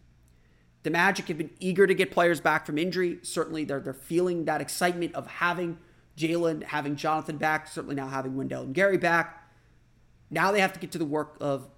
The 0.83 0.89
Magic 0.89 1.27
have 1.27 1.37
been 1.37 1.51
eager 1.59 1.87
to 1.87 1.93
get 1.93 2.11
players 2.11 2.41
back 2.41 2.65
from 2.65 2.77
injury. 2.77 3.19
Certainly, 3.21 3.65
they're, 3.65 3.79
they're 3.79 3.93
feeling 3.93 4.45
that 4.45 4.61
excitement 4.61 5.13
of 5.13 5.27
having 5.27 5.77
Jalen, 6.17 6.63
having 6.63 6.95
Jonathan 6.95 7.37
back, 7.37 7.67
certainly 7.67 7.95
now 7.95 8.07
having 8.07 8.35
Wendell 8.35 8.63
and 8.63 8.73
Gary 8.73 8.97
back. 8.97 9.49
Now 10.29 10.51
they 10.51 10.59
have 10.59 10.73
to 10.73 10.79
get 10.79 10.91
to 10.91 10.97
the 10.97 11.05
work 11.05 11.37
of 11.39 11.69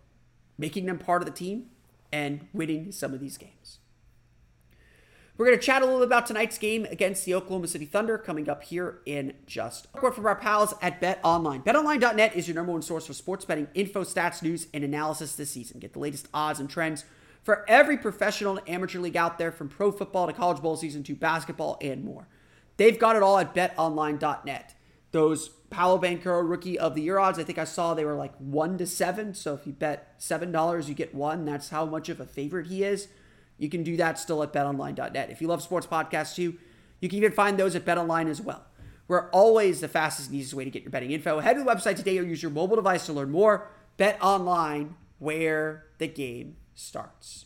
making 0.57 0.85
them 0.85 0.97
part 0.97 1.21
of 1.21 1.25
the 1.25 1.33
team 1.33 1.67
and 2.11 2.47
winning 2.53 2.91
some 2.91 3.13
of 3.13 3.19
these 3.19 3.37
games. 3.37 3.79
We're 5.37 5.47
going 5.47 5.57
to 5.57 5.65
chat 5.65 5.81
a 5.81 5.85
little 5.85 6.03
about 6.03 6.27
tonight's 6.27 6.57
game 6.59 6.85
against 6.85 7.25
the 7.25 7.33
Oklahoma 7.33 7.67
City 7.67 7.85
Thunder 7.85 8.17
coming 8.17 8.47
up 8.47 8.63
here 8.63 8.99
in 9.07 9.33
just 9.47 9.87
a 9.95 10.01
word 10.01 10.13
from 10.13 10.27
our 10.27 10.35
pals 10.35 10.75
at 10.83 11.01
Bet 11.01 11.19
Online. 11.23 11.63
BetOnline.net 11.63 12.35
is 12.35 12.47
your 12.47 12.53
number 12.53 12.73
one 12.73 12.83
source 12.83 13.07
for 13.07 13.13
sports 13.13 13.43
betting 13.43 13.67
info, 13.73 14.03
stats, 14.03 14.43
news, 14.43 14.67
and 14.73 14.83
analysis 14.83 15.35
this 15.35 15.49
season. 15.49 15.79
Get 15.79 15.93
the 15.93 15.99
latest 15.99 16.27
odds 16.33 16.59
and 16.59 16.69
trends 16.69 17.05
for 17.41 17.67
every 17.67 17.97
professional 17.97 18.57
and 18.57 18.69
amateur 18.69 18.99
league 18.99 19.17
out 19.17 19.39
there, 19.39 19.51
from 19.51 19.67
pro 19.67 19.91
football 19.91 20.27
to 20.27 20.33
college 20.33 20.61
bowl 20.61 20.77
season 20.77 21.01
to 21.03 21.15
basketball 21.15 21.77
and 21.81 22.03
more. 22.03 22.27
They've 22.77 22.99
got 22.99 23.15
it 23.15 23.23
all 23.23 23.39
at 23.39 23.55
BetOnline.net. 23.55 24.75
Those 25.11 25.49
Paolo 25.71 25.99
Banchero 25.99 26.47
Rookie 26.47 26.77
of 26.77 26.93
the 26.93 27.01
Year 27.01 27.17
odds, 27.17 27.39
I 27.39 27.43
think 27.43 27.57
I 27.57 27.63
saw 27.63 27.93
they 27.93 28.05
were 28.05 28.15
like 28.15 28.35
one 28.37 28.77
to 28.77 28.85
seven. 28.85 29.33
So 29.33 29.55
if 29.55 29.65
you 29.65 29.73
bet 29.73 30.13
seven 30.17 30.51
dollars, 30.51 30.87
you 30.87 30.93
get 30.93 31.15
one. 31.15 31.45
That's 31.45 31.69
how 31.69 31.85
much 31.85 32.09
of 32.09 32.19
a 32.19 32.25
favorite 32.25 32.67
he 32.67 32.83
is. 32.83 33.07
You 33.57 33.69
can 33.69 33.81
do 33.81 33.97
that 33.97 34.19
still 34.19 34.43
at 34.43 34.53
betonline.net. 34.53 35.29
If 35.31 35.41
you 35.41 35.47
love 35.47 35.63
sports 35.63 35.87
podcasts 35.87 36.35
too, 36.35 36.57
you 36.99 37.09
can 37.09 37.17
even 37.17 37.31
find 37.31 37.57
those 37.57 37.75
at 37.75 37.85
betonline 37.85 38.29
as 38.29 38.41
well. 38.41 38.65
We're 39.07 39.29
always 39.29 39.81
the 39.81 39.87
fastest 39.87 40.29
and 40.29 40.37
easiest 40.37 40.53
way 40.53 40.65
to 40.65 40.69
get 40.69 40.83
your 40.83 40.91
betting 40.91 41.11
info. 41.11 41.39
Head 41.39 41.53
to 41.53 41.63
the 41.63 41.69
website 41.69 41.95
today 41.95 42.17
or 42.17 42.23
use 42.23 42.43
your 42.43 42.51
mobile 42.51 42.75
device 42.75 43.05
to 43.07 43.13
learn 43.13 43.31
more. 43.31 43.69
Bet 43.97 44.17
online 44.21 44.95
where 45.19 45.85
the 45.97 46.07
game 46.07 46.57
starts. 46.75 47.45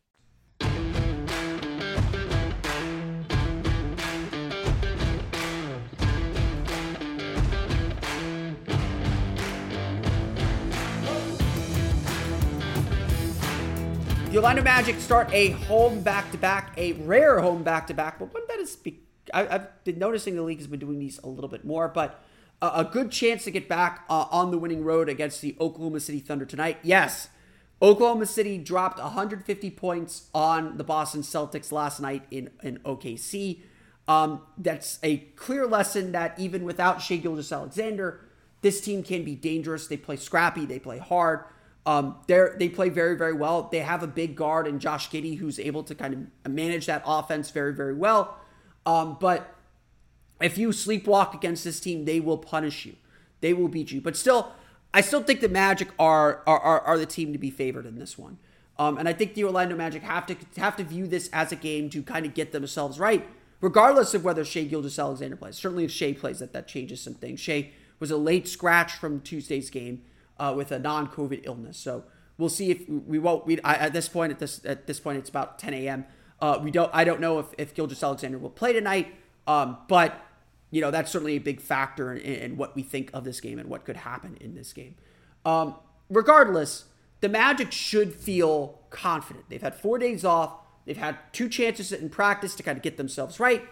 Orlando 14.41 14.63
Magic 14.63 14.99
start 14.99 15.31
a 15.33 15.49
home 15.51 16.01
back 16.01 16.31
to 16.31 16.37
back, 16.39 16.73
a 16.75 16.93
rare 16.93 17.39
home 17.41 17.61
back 17.61 17.85
to 17.85 17.93
back, 17.93 18.17
but 18.17 18.33
one 18.33 18.41
that 18.47 18.57
is. 18.57 18.75
Be- 18.75 18.99
I, 19.31 19.43
have 19.43 19.83
been 19.83 19.99
noticing 19.99 20.35
the 20.35 20.41
league 20.41 20.57
has 20.57 20.65
been 20.65 20.79
doing 20.79 20.97
these 20.97 21.19
a 21.19 21.27
little 21.27 21.47
bit 21.47 21.63
more, 21.63 21.87
but 21.87 22.23
a, 22.59 22.71
a 22.77 22.83
good 22.83 23.11
chance 23.11 23.43
to 23.43 23.51
get 23.51 23.69
back 23.69 24.03
uh, 24.09 24.25
on 24.31 24.49
the 24.49 24.57
winning 24.57 24.83
road 24.83 25.09
against 25.09 25.41
the 25.41 25.55
Oklahoma 25.61 25.99
City 25.99 26.17
Thunder 26.17 26.45
tonight. 26.45 26.79
Yes, 26.81 27.29
Oklahoma 27.83 28.25
City 28.25 28.57
dropped 28.57 28.97
150 28.97 29.69
points 29.69 30.27
on 30.33 30.77
the 30.77 30.83
Boston 30.83 31.21
Celtics 31.21 31.71
last 31.71 31.99
night 31.99 32.23
in, 32.31 32.49
in 32.63 32.79
OKC. 32.79 33.59
Um, 34.07 34.41
that's 34.57 34.97
a 35.03 35.17
clear 35.17 35.67
lesson 35.67 36.13
that 36.13 36.39
even 36.39 36.63
without 36.63 36.99
Shai 36.99 37.17
Gilgeous-Alexander, 37.17 38.21
this 38.61 38.81
team 38.81 39.03
can 39.03 39.23
be 39.23 39.35
dangerous. 39.35 39.85
They 39.85 39.97
play 39.97 40.15
scrappy, 40.15 40.65
they 40.65 40.79
play 40.79 40.97
hard. 40.97 41.43
Um, 41.85 42.17
they 42.27 42.69
play 42.69 42.89
very 42.89 43.17
very 43.17 43.33
well. 43.33 43.69
They 43.71 43.79
have 43.79 44.03
a 44.03 44.07
big 44.07 44.35
guard 44.35 44.67
in 44.67 44.79
Josh 44.79 45.09
Giddey 45.09 45.37
who's 45.39 45.59
able 45.59 45.83
to 45.83 45.95
kind 45.95 46.29
of 46.45 46.51
manage 46.51 46.85
that 46.85 47.01
offense 47.05 47.49
very 47.49 47.73
very 47.73 47.95
well. 47.95 48.37
Um, 48.85 49.17
but 49.19 49.55
if 50.39 50.57
you 50.57 50.69
sleepwalk 50.69 51.33
against 51.33 51.63
this 51.63 51.79
team, 51.79 52.05
they 52.05 52.19
will 52.19 52.37
punish 52.37 52.85
you. 52.85 52.95
They 53.41 53.53
will 53.53 53.67
beat 53.67 53.91
you. 53.91 54.01
But 54.01 54.15
still, 54.15 54.51
I 54.93 55.01
still 55.01 55.23
think 55.23 55.41
the 55.41 55.49
Magic 55.49 55.89
are 55.97 56.43
are, 56.45 56.59
are, 56.59 56.81
are 56.81 56.97
the 56.99 57.05
team 57.05 57.33
to 57.33 57.39
be 57.39 57.49
favored 57.49 57.85
in 57.85 57.97
this 57.97 58.17
one. 58.17 58.37
Um, 58.77 58.97
and 58.97 59.07
I 59.07 59.13
think 59.13 59.33
the 59.33 59.43
Orlando 59.43 59.75
Magic 59.75 60.03
have 60.03 60.25
to 60.27 60.35
have 60.57 60.75
to 60.77 60.83
view 60.83 61.07
this 61.07 61.29
as 61.33 61.51
a 61.51 61.55
game 61.55 61.89
to 61.91 62.03
kind 62.03 62.25
of 62.25 62.33
get 62.33 62.51
themselves 62.51 62.99
right, 62.99 63.27
regardless 63.59 64.13
of 64.13 64.23
whether 64.23 64.45
Shai 64.45 64.63
Gilgeous-Alexander 64.63 65.35
plays. 65.35 65.55
Certainly, 65.55 65.85
if 65.85 65.91
Shai 65.91 66.13
plays, 66.13 66.39
that 66.39 66.53
that 66.53 66.67
changes 66.67 67.01
some 67.01 67.15
things. 67.15 67.39
Shai 67.39 67.71
was 67.99 68.11
a 68.11 68.17
late 68.17 68.47
scratch 68.47 68.93
from 68.93 69.21
Tuesday's 69.21 69.69
game 69.69 70.01
uh, 70.41 70.53
with 70.57 70.71
a 70.71 70.79
non-COVID 70.79 71.41
illness. 71.43 71.77
So 71.77 72.03
we'll 72.37 72.49
see 72.49 72.71
if 72.71 72.89
we 72.89 73.19
won't. 73.19 73.45
We 73.45 73.61
I, 73.61 73.75
at 73.75 73.93
this 73.93 74.09
point 74.09 74.31
at 74.31 74.39
this 74.39 74.65
at 74.65 74.87
this 74.87 74.99
point 74.99 75.19
it's 75.19 75.29
about 75.29 75.59
10 75.59 75.73
a.m. 75.75 76.05
Uh, 76.41 76.59
we 76.61 76.71
don't. 76.71 76.89
I 76.93 77.03
don't 77.03 77.21
know 77.21 77.39
if 77.39 77.45
if 77.57 77.75
Gilgeous-Alexander 77.75 78.39
will 78.39 78.49
play 78.49 78.73
tonight. 78.73 79.13
Um, 79.47 79.77
but 79.87 80.19
you 80.71 80.81
know 80.81 80.91
that's 80.91 81.11
certainly 81.11 81.35
a 81.35 81.39
big 81.39 81.61
factor 81.61 82.13
in, 82.13 82.35
in, 82.35 82.57
what 82.57 82.75
we 82.75 82.83
think 82.83 83.11
of 83.13 83.23
this 83.23 83.39
game 83.39 83.59
and 83.59 83.69
what 83.69 83.85
could 83.85 83.97
happen 83.97 84.37
in 84.41 84.55
this 84.55 84.73
game. 84.73 84.95
Um, 85.45 85.75
regardless, 86.09 86.85
the 87.19 87.29
Magic 87.29 87.71
should 87.71 88.13
feel 88.13 88.79
confident. 88.89 89.45
They've 89.49 89.61
had 89.61 89.75
four 89.75 89.99
days 89.99 90.25
off. 90.25 90.53
They've 90.85 90.97
had 90.97 91.17
two 91.33 91.49
chances 91.49 91.91
in 91.91 92.09
practice 92.09 92.55
to 92.55 92.63
kind 92.63 92.77
of 92.77 92.83
get 92.83 92.97
themselves 92.97 93.39
right. 93.39 93.63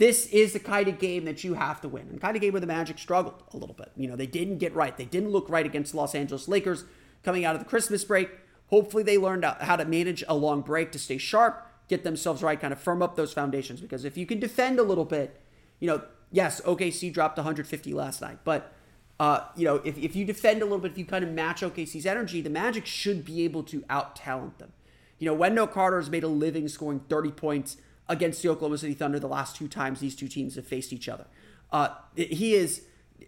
This 0.00 0.28
is 0.28 0.54
the 0.54 0.58
kind 0.58 0.88
of 0.88 0.98
game 0.98 1.26
that 1.26 1.44
you 1.44 1.52
have 1.52 1.82
to 1.82 1.88
win, 1.88 2.08
and 2.08 2.18
kind 2.18 2.34
of 2.34 2.40
game 2.40 2.54
where 2.54 2.60
the 2.60 2.66
Magic 2.66 2.98
struggled 2.98 3.42
a 3.52 3.58
little 3.58 3.74
bit. 3.74 3.92
You 3.98 4.08
know, 4.08 4.16
they 4.16 4.24
didn't 4.24 4.56
get 4.56 4.74
right. 4.74 4.96
They 4.96 5.04
didn't 5.04 5.28
look 5.28 5.50
right 5.50 5.66
against 5.66 5.94
Los 5.94 6.14
Angeles 6.14 6.48
Lakers 6.48 6.84
coming 7.22 7.44
out 7.44 7.54
of 7.54 7.62
the 7.62 7.68
Christmas 7.68 8.02
break. 8.02 8.30
Hopefully, 8.68 9.02
they 9.02 9.18
learned 9.18 9.44
how 9.44 9.76
to 9.76 9.84
manage 9.84 10.24
a 10.26 10.34
long 10.34 10.62
break 10.62 10.90
to 10.92 10.98
stay 10.98 11.18
sharp, 11.18 11.66
get 11.86 12.02
themselves 12.02 12.42
right, 12.42 12.58
kind 12.58 12.72
of 12.72 12.80
firm 12.80 13.02
up 13.02 13.14
those 13.14 13.34
foundations. 13.34 13.82
Because 13.82 14.06
if 14.06 14.16
you 14.16 14.24
can 14.24 14.40
defend 14.40 14.78
a 14.78 14.82
little 14.82 15.04
bit, 15.04 15.38
you 15.80 15.86
know, 15.86 16.00
yes, 16.32 16.62
OKC 16.62 17.12
dropped 17.12 17.36
150 17.36 17.92
last 17.92 18.22
night, 18.22 18.38
but 18.42 18.72
uh, 19.18 19.48
you 19.54 19.66
know, 19.66 19.82
if, 19.84 19.98
if 19.98 20.16
you 20.16 20.24
defend 20.24 20.62
a 20.62 20.64
little 20.64 20.78
bit, 20.78 20.92
if 20.92 20.98
you 20.98 21.04
kind 21.04 21.22
of 21.22 21.30
match 21.30 21.60
OKC's 21.60 22.06
energy, 22.06 22.40
the 22.40 22.48
Magic 22.48 22.86
should 22.86 23.22
be 23.22 23.44
able 23.44 23.62
to 23.64 23.84
out 23.90 24.16
talent 24.16 24.58
them. 24.60 24.72
You 25.18 25.26
know, 25.26 25.34
Wendell 25.34 25.66
Carter 25.66 25.98
has 26.00 26.08
made 26.08 26.24
a 26.24 26.28
living 26.28 26.68
scoring 26.68 27.00
30 27.10 27.32
points 27.32 27.76
against 28.10 28.42
the 28.42 28.48
Oklahoma 28.48 28.76
City 28.76 28.92
Thunder 28.92 29.18
the 29.18 29.28
last 29.28 29.56
two 29.56 29.68
times 29.68 30.00
these 30.00 30.16
two 30.16 30.28
teams 30.28 30.56
have 30.56 30.66
faced 30.66 30.92
each 30.92 31.08
other. 31.08 31.26
Uh, 31.72 31.90
he 32.14 32.54
is 32.54 32.82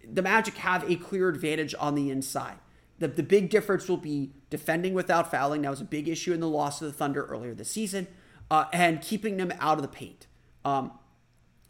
the 0.06 0.22
Magic 0.22 0.54
have 0.56 0.88
a 0.90 0.96
clear 0.96 1.28
advantage 1.28 1.74
on 1.78 1.94
the 1.94 2.10
inside. 2.10 2.58
The, 2.98 3.08
the 3.08 3.22
big 3.22 3.48
difference 3.48 3.88
will 3.88 3.96
be 3.96 4.32
defending 4.50 4.92
without 4.92 5.30
fouling. 5.30 5.62
That 5.62 5.70
was 5.70 5.80
a 5.80 5.84
big 5.84 6.08
issue 6.08 6.32
in 6.32 6.40
the 6.40 6.48
loss 6.48 6.80
to 6.80 6.84
the 6.84 6.92
Thunder 6.92 7.24
earlier 7.24 7.54
this 7.54 7.70
season, 7.70 8.08
uh, 8.50 8.66
and 8.72 9.00
keeping 9.00 9.36
them 9.36 9.52
out 9.60 9.78
of 9.78 9.82
the 9.82 9.88
paint. 9.88 10.26
Um, 10.64 10.92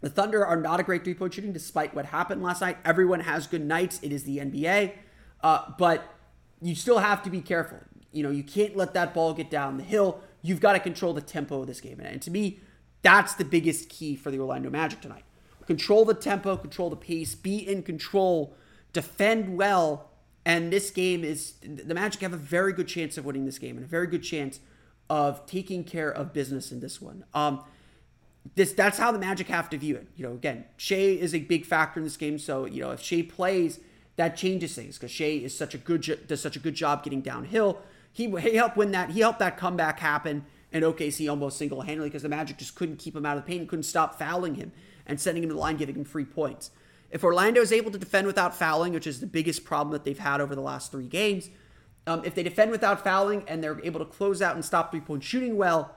the 0.01 0.11
Thunder 0.11 0.45
are 0.45 0.57
not 0.57 0.81
a 0.81 0.83
great 0.83 1.05
three 1.05 1.15
point 1.15 1.35
shooting, 1.35 1.53
despite 1.53 1.95
what 1.95 2.07
happened 2.07 2.43
last 2.43 2.61
night. 2.61 2.79
Everyone 2.85 3.21
has 3.21 3.47
good 3.47 3.65
nights. 3.65 4.01
It 4.03 4.13
is 4.13 4.25
the 4.25 4.39
NBA, 4.39 4.93
uh, 5.43 5.73
but 5.79 6.03
you 6.61 6.75
still 6.75 6.99
have 6.99 7.23
to 7.25 7.31
be 7.31 7.41
careful. 7.41 7.79
You 8.11 8.23
know, 8.23 8.31
you 8.31 8.43
can't 8.43 8.77
let 8.77 8.95
that 8.95 9.15
ball 9.15 9.35
get 9.35 9.51
down 9.51 9.77
the 9.77 9.85
hill. 9.85 10.21
You've 10.43 10.61
got 10.61 10.73
to 10.73 10.81
control 10.81 11.15
the 11.15 11.21
tempo 11.21 11.61
of 11.61 11.67
this 11.67 11.81
game. 11.81 12.01
And 12.01 12.21
to 12.23 12.31
me, 12.31 12.61
that's 13.03 13.35
the 13.35 13.45
biggest 13.45 13.89
key 13.89 14.17
for 14.17 14.31
the 14.31 14.39
Orlando 14.39 14.71
Magic 14.71 15.01
tonight. 15.01 15.25
Control 15.67 16.05
the 16.05 16.15
tempo, 16.15 16.57
control 16.57 16.91
the 16.91 16.97
pace, 16.97 17.35
be 17.35 17.57
in 17.57 17.83
control, 17.83 18.55
defend 18.93 19.57
well. 19.57 20.11
And 20.45 20.73
this 20.73 20.91
game 20.91 21.23
is 21.23 21.55
the 21.63 21.95
Magic 21.95 22.21
have 22.23 22.33
a 22.33 22.37
very 22.37 22.73
good 22.73 22.89
chance 22.89 23.17
of 23.17 23.25
winning 23.25 23.45
this 23.45 23.59
game 23.59 23.77
and 23.77 23.85
a 23.85 23.89
very 23.89 24.07
good 24.07 24.23
chance 24.23 24.61
of 25.09 25.45
taking 25.47 25.85
care 25.85 26.11
of 26.11 26.33
business 26.33 26.73
in 26.73 26.81
this 26.81 27.01
one. 27.01 27.25
Um, 27.35 27.63
this 28.57 28.73
that's 28.73 28.99
how 28.99 29.13
the 29.13 29.19
Magic 29.19 29.47
have 29.49 29.71
to 29.71 29.79
view 29.79 29.97
it. 29.97 30.09
You 30.17 30.27
know, 30.27 30.33
again, 30.33 30.65
Shai 30.77 30.97
is 30.97 31.35
a 31.35 31.41
big 31.41 31.65
factor 31.65 32.01
in 32.01 32.05
this 32.05 32.17
game. 32.17 32.39
So 32.39 32.65
you 32.65 32.81
know, 32.81 32.91
if 32.91 33.01
Shai 33.01 33.23
plays, 33.23 33.79
that 34.17 34.37
changes 34.37 34.75
things 34.75 34.99
because 34.99 35.13
Shai 35.13 35.41
is 35.45 35.57
such 35.57 35.75
a 35.75 35.79
good 35.79 36.27
does 36.27 36.41
such 36.41 36.57
a 36.57 36.61
good 36.61 36.75
job 36.75 37.05
getting 37.05 37.21
downhill. 37.21 37.81
He 38.13 38.29
he 38.41 38.57
helped 38.57 38.77
win 38.77 38.91
that. 38.93 39.11
He 39.11 39.21
helped 39.21 39.39
that 39.39 39.57
comeback 39.57 40.01
happen 40.01 40.45
in 40.73 40.83
OKC 40.83 41.29
almost 41.29 41.59
single 41.59 41.83
handedly 41.83 42.09
because 42.09 42.23
the 42.23 42.29
Magic 42.29 42.59
just 42.59 42.75
couldn't 42.75 42.99
keep 42.99 43.15
him 43.15 43.27
out 43.27 43.37
of 43.37 43.45
the 43.45 43.49
paint, 43.49 43.69
couldn't 43.69 43.83
stop 43.85 44.19
fouling 44.19 44.55
him 44.55 44.73
and 45.07 45.21
sending 45.21 45.43
him 45.43 45.51
to 45.51 45.55
the 45.55 45.61
line, 45.61 45.77
giving 45.77 45.95
him 45.95 46.05
free 46.05 46.25
points. 46.25 46.71
If 47.11 47.23
Orlando 47.23 47.61
is 47.61 47.73
able 47.73 47.91
to 47.91 47.99
defend 47.99 48.27
without 48.27 48.55
fouling, 48.57 48.95
which 48.95 49.07
is 49.07 49.21
the 49.21 49.27
biggest 49.27 49.65
problem 49.65 49.93
that 49.93 50.05
they've 50.05 50.19
had 50.19 50.41
over 50.41 50.55
the 50.55 50.63
last 50.63 50.91
three 50.91 51.07
games, 51.07 51.51
um, 52.07 52.23
if 52.25 52.35
they 52.35 52.43
defend 52.43 52.71
without 52.71 53.05
fouling 53.05 53.45
and 53.47 53.63
they're 53.63 53.81
able 53.85 54.01
to 54.01 54.07
close 54.07 54.41
out 54.41 54.55
and 54.55 54.65
stop 54.65 54.91
three 54.91 55.01
point 55.01 55.23
shooting 55.23 55.57
well, 55.57 55.95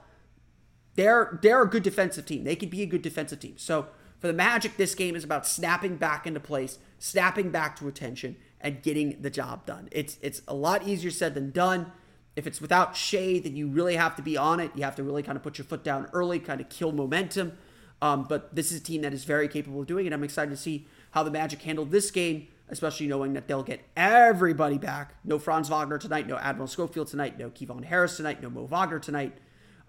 they're 0.94 1.38
they're 1.42 1.62
a 1.62 1.68
good 1.68 1.82
defensive 1.82 2.26
team. 2.26 2.44
They 2.44 2.56
could 2.56 2.70
be 2.70 2.82
a 2.82 2.86
good 2.86 3.02
defensive 3.02 3.40
team. 3.40 3.54
So 3.56 3.88
for 4.18 4.26
the 4.26 4.32
Magic, 4.32 4.76
this 4.76 4.94
game 4.94 5.16
is 5.16 5.24
about 5.24 5.46
snapping 5.46 5.96
back 5.96 6.26
into 6.26 6.40
place, 6.40 6.78
snapping 6.98 7.50
back 7.50 7.76
to 7.78 7.88
attention, 7.88 8.36
and 8.60 8.82
getting 8.82 9.20
the 9.20 9.30
job 9.30 9.66
done. 9.66 9.88
It's 9.92 10.18
it's 10.22 10.42
a 10.46 10.54
lot 10.54 10.86
easier 10.86 11.10
said 11.10 11.34
than 11.34 11.50
done. 11.50 11.92
If 12.36 12.46
it's 12.46 12.60
without 12.60 12.96
Shai, 12.96 13.40
then 13.42 13.56
you 13.56 13.66
really 13.66 13.96
have 13.96 14.14
to 14.16 14.22
be 14.22 14.36
on 14.36 14.60
it. 14.60 14.70
You 14.74 14.84
have 14.84 14.96
to 14.96 15.02
really 15.02 15.22
kind 15.22 15.36
of 15.36 15.42
put 15.42 15.58
your 15.58 15.64
foot 15.64 15.82
down 15.82 16.08
early, 16.12 16.38
kind 16.38 16.60
of 16.60 16.68
kill 16.68 16.92
momentum. 16.92 17.56
Um, 18.02 18.26
but 18.28 18.54
this 18.54 18.70
is 18.70 18.80
a 18.80 18.84
team 18.84 19.02
that 19.02 19.14
is 19.14 19.24
very 19.24 19.48
capable 19.48 19.80
of 19.80 19.86
doing 19.86 20.06
it. 20.06 20.12
I'm 20.12 20.22
excited 20.22 20.50
to 20.50 20.56
see 20.56 20.86
how 21.12 21.22
the 21.22 21.30
Magic 21.30 21.62
handle 21.62 21.86
this 21.86 22.10
game, 22.10 22.48
especially 22.68 23.06
knowing 23.06 23.32
that 23.32 23.48
they'll 23.48 23.62
get 23.62 23.80
everybody 23.96 24.76
back. 24.76 25.14
No 25.24 25.38
Franz 25.38 25.70
Wagner 25.70 25.96
tonight, 25.96 26.26
no 26.26 26.36
Admiral 26.36 26.68
Schofield 26.68 27.08
tonight, 27.08 27.38
no 27.38 27.48
Kevon 27.48 27.84
Harris 27.84 28.18
tonight, 28.18 28.42
no 28.42 28.50
Mo 28.50 28.66
Wagner 28.66 28.98
tonight 28.98 29.38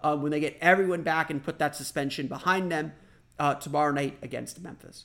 um, 0.00 0.22
when 0.22 0.30
they 0.30 0.40
get 0.40 0.56
everyone 0.60 1.02
back 1.02 1.28
and 1.28 1.42
put 1.42 1.58
that 1.58 1.76
suspension 1.76 2.28
behind 2.28 2.72
them 2.72 2.92
uh, 3.38 3.54
tomorrow 3.54 3.92
night 3.92 4.16
against 4.22 4.60
Memphis. 4.62 5.04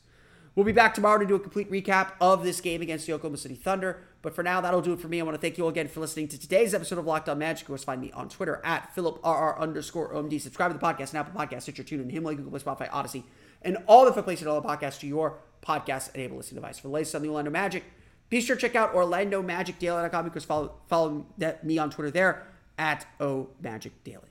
We'll 0.56 0.66
be 0.66 0.72
back 0.72 0.94
tomorrow 0.94 1.18
to 1.18 1.26
do 1.26 1.34
a 1.34 1.40
complete 1.40 1.72
recap 1.72 2.12
of 2.22 2.44
this 2.44 2.62
game 2.62 2.84
against 2.84 3.08
the 3.08 3.14
Oklahoma 3.14 3.38
City 3.38 3.56
Thunder. 3.56 4.02
But 4.22 4.36
for 4.36 4.44
now, 4.44 4.62
that'll 4.62 4.82
do 4.82 4.94
it 4.94 5.00
for 5.00 5.08
me. 5.08 5.20
I 5.20 5.24
want 5.24 5.34
to 5.34 5.42
thank 5.42 5.58
you 5.58 5.64
all 5.64 5.70
again 5.72 5.88
for 5.88 6.00
listening 6.00 6.28
to 6.28 6.40
today's 6.40 6.76
episode 6.76 7.00
of 7.00 7.06
Locked 7.06 7.28
On 7.28 7.40
Magic. 7.40 7.64
Of 7.64 7.70
course, 7.70 7.84
find 7.84 8.00
me 8.00 8.12
on 8.12 8.30
Twitter 8.30 8.62
at 8.64 8.96
PhilipRR 8.96 9.60
underscore 9.60 10.14
OMD. 10.14 10.40
Subscribe 10.40 10.72
to 10.72 10.78
the 10.78 10.84
podcast 10.84 11.10
and 11.10 11.18
Apple 11.18 11.40
Podcasts, 11.40 11.64
Stitcher, 11.64 11.84
TuneIn, 11.84 12.12
Himalaya, 12.12 12.38
Google 12.38 12.52
Play, 12.52 12.60
Spotify, 12.60 12.90
Audacy, 12.92 13.24
and 13.64 13.78
all 13.88 14.04
the 14.04 14.12
different 14.12 14.28
places 14.28 14.46
all 14.46 14.62
the 14.62 14.68
podcasts 14.68 15.00
to 15.00 15.08
your 15.08 15.40
podcast-enabled 15.66 16.38
listening 16.38 16.62
device. 16.62 16.78
For 16.78 16.88
the 16.88 16.94
latest 16.94 17.16
on 17.16 17.24
the 17.24 17.30
Orlando 17.30 17.50
Magic, 17.50 17.84
be 18.30 18.40
sure 18.40 18.56
to 18.56 18.62
check 18.62 18.76
out 18.76 18.94
OrlandoMagicDaily.com. 18.94 20.24
Because 20.24 20.46
follow, 20.46 20.76
follow 20.88 21.26
me 21.64 21.80
on 21.80 21.90
Twitter 21.90 22.12
there 22.12 22.48
at 22.78 23.08
OMagicDaily. 23.20 24.30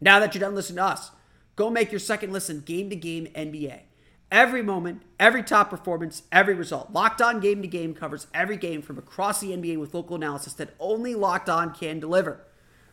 Now 0.00 0.18
that 0.18 0.34
you're 0.34 0.40
done 0.40 0.54
listening 0.54 0.76
to 0.76 0.84
us, 0.84 1.10
go 1.56 1.68
make 1.68 1.92
your 1.92 1.98
second 1.98 2.32
listen 2.32 2.60
game 2.60 2.88
to 2.88 2.96
game 2.96 3.26
NBA. 3.34 3.80
Every 4.30 4.62
moment, 4.62 5.02
every 5.20 5.42
top 5.42 5.70
performance, 5.70 6.24
every 6.32 6.54
result. 6.54 6.92
Locked 6.92 7.22
On 7.22 7.38
Game 7.38 7.62
to 7.62 7.68
Game 7.68 7.94
covers 7.94 8.26
every 8.34 8.56
game 8.56 8.82
from 8.82 8.98
across 8.98 9.40
the 9.40 9.50
NBA 9.50 9.78
with 9.78 9.94
local 9.94 10.16
analysis 10.16 10.52
that 10.54 10.74
only 10.80 11.14
Locked 11.14 11.48
On 11.48 11.72
can 11.72 12.00
deliver. 12.00 12.44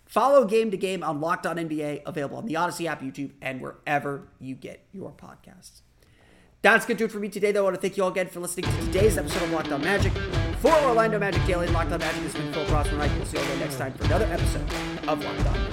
Follow 0.06 0.46
Game 0.46 0.70
to 0.70 0.78
Game 0.78 1.02
on 1.04 1.20
Locked 1.20 1.48
On 1.48 1.56
NBA, 1.56 2.04
available 2.06 2.38
on 2.38 2.46
the 2.46 2.54
Audacy 2.54 2.86
app, 2.86 3.02
YouTube, 3.02 3.32
and 3.42 3.62
wherever 3.62 4.28
you 4.40 4.54
get 4.54 4.86
your 4.92 5.12
podcasts. 5.12 5.82
That's 6.62 6.86
going 6.86 6.98
to 6.98 7.02
do 7.02 7.06
it 7.06 7.12
for 7.12 7.20
me 7.20 7.30
today, 7.30 7.52
though. 7.52 7.62
I 7.62 7.64
want 7.64 7.76
to 7.76 7.82
thank 7.82 7.98
you 7.98 8.04
all 8.04 8.10
again 8.10 8.28
for 8.28 8.40
listening 8.40 8.72
to 8.72 8.86
today's 8.86 9.18
episode 9.18 9.44
of 9.44 9.52
Locked 9.52 9.72
On 9.72 9.82
Magic. 9.82 10.14
For 10.60 10.72
Orlando 10.72 11.20
Magic 11.20 11.46
Daily 11.46 11.68
Locked 11.68 11.92
On 11.92 12.00
Magic, 12.00 12.22
has 12.22 12.34
been 12.34 12.54
Phil 12.54 12.66
Crossman. 12.68 13.02
I 13.02 13.18
will 13.18 13.26
see 13.26 13.38
you 13.38 13.44
all 13.44 13.50
again 13.50 13.60
next 13.60 13.78
time 13.78 13.94
for 13.94 14.06
another 14.06 14.26
episode 14.26 14.62
of 15.08 15.24
Locked 15.24 15.46
On 15.48 15.54
Magic. 15.54 15.73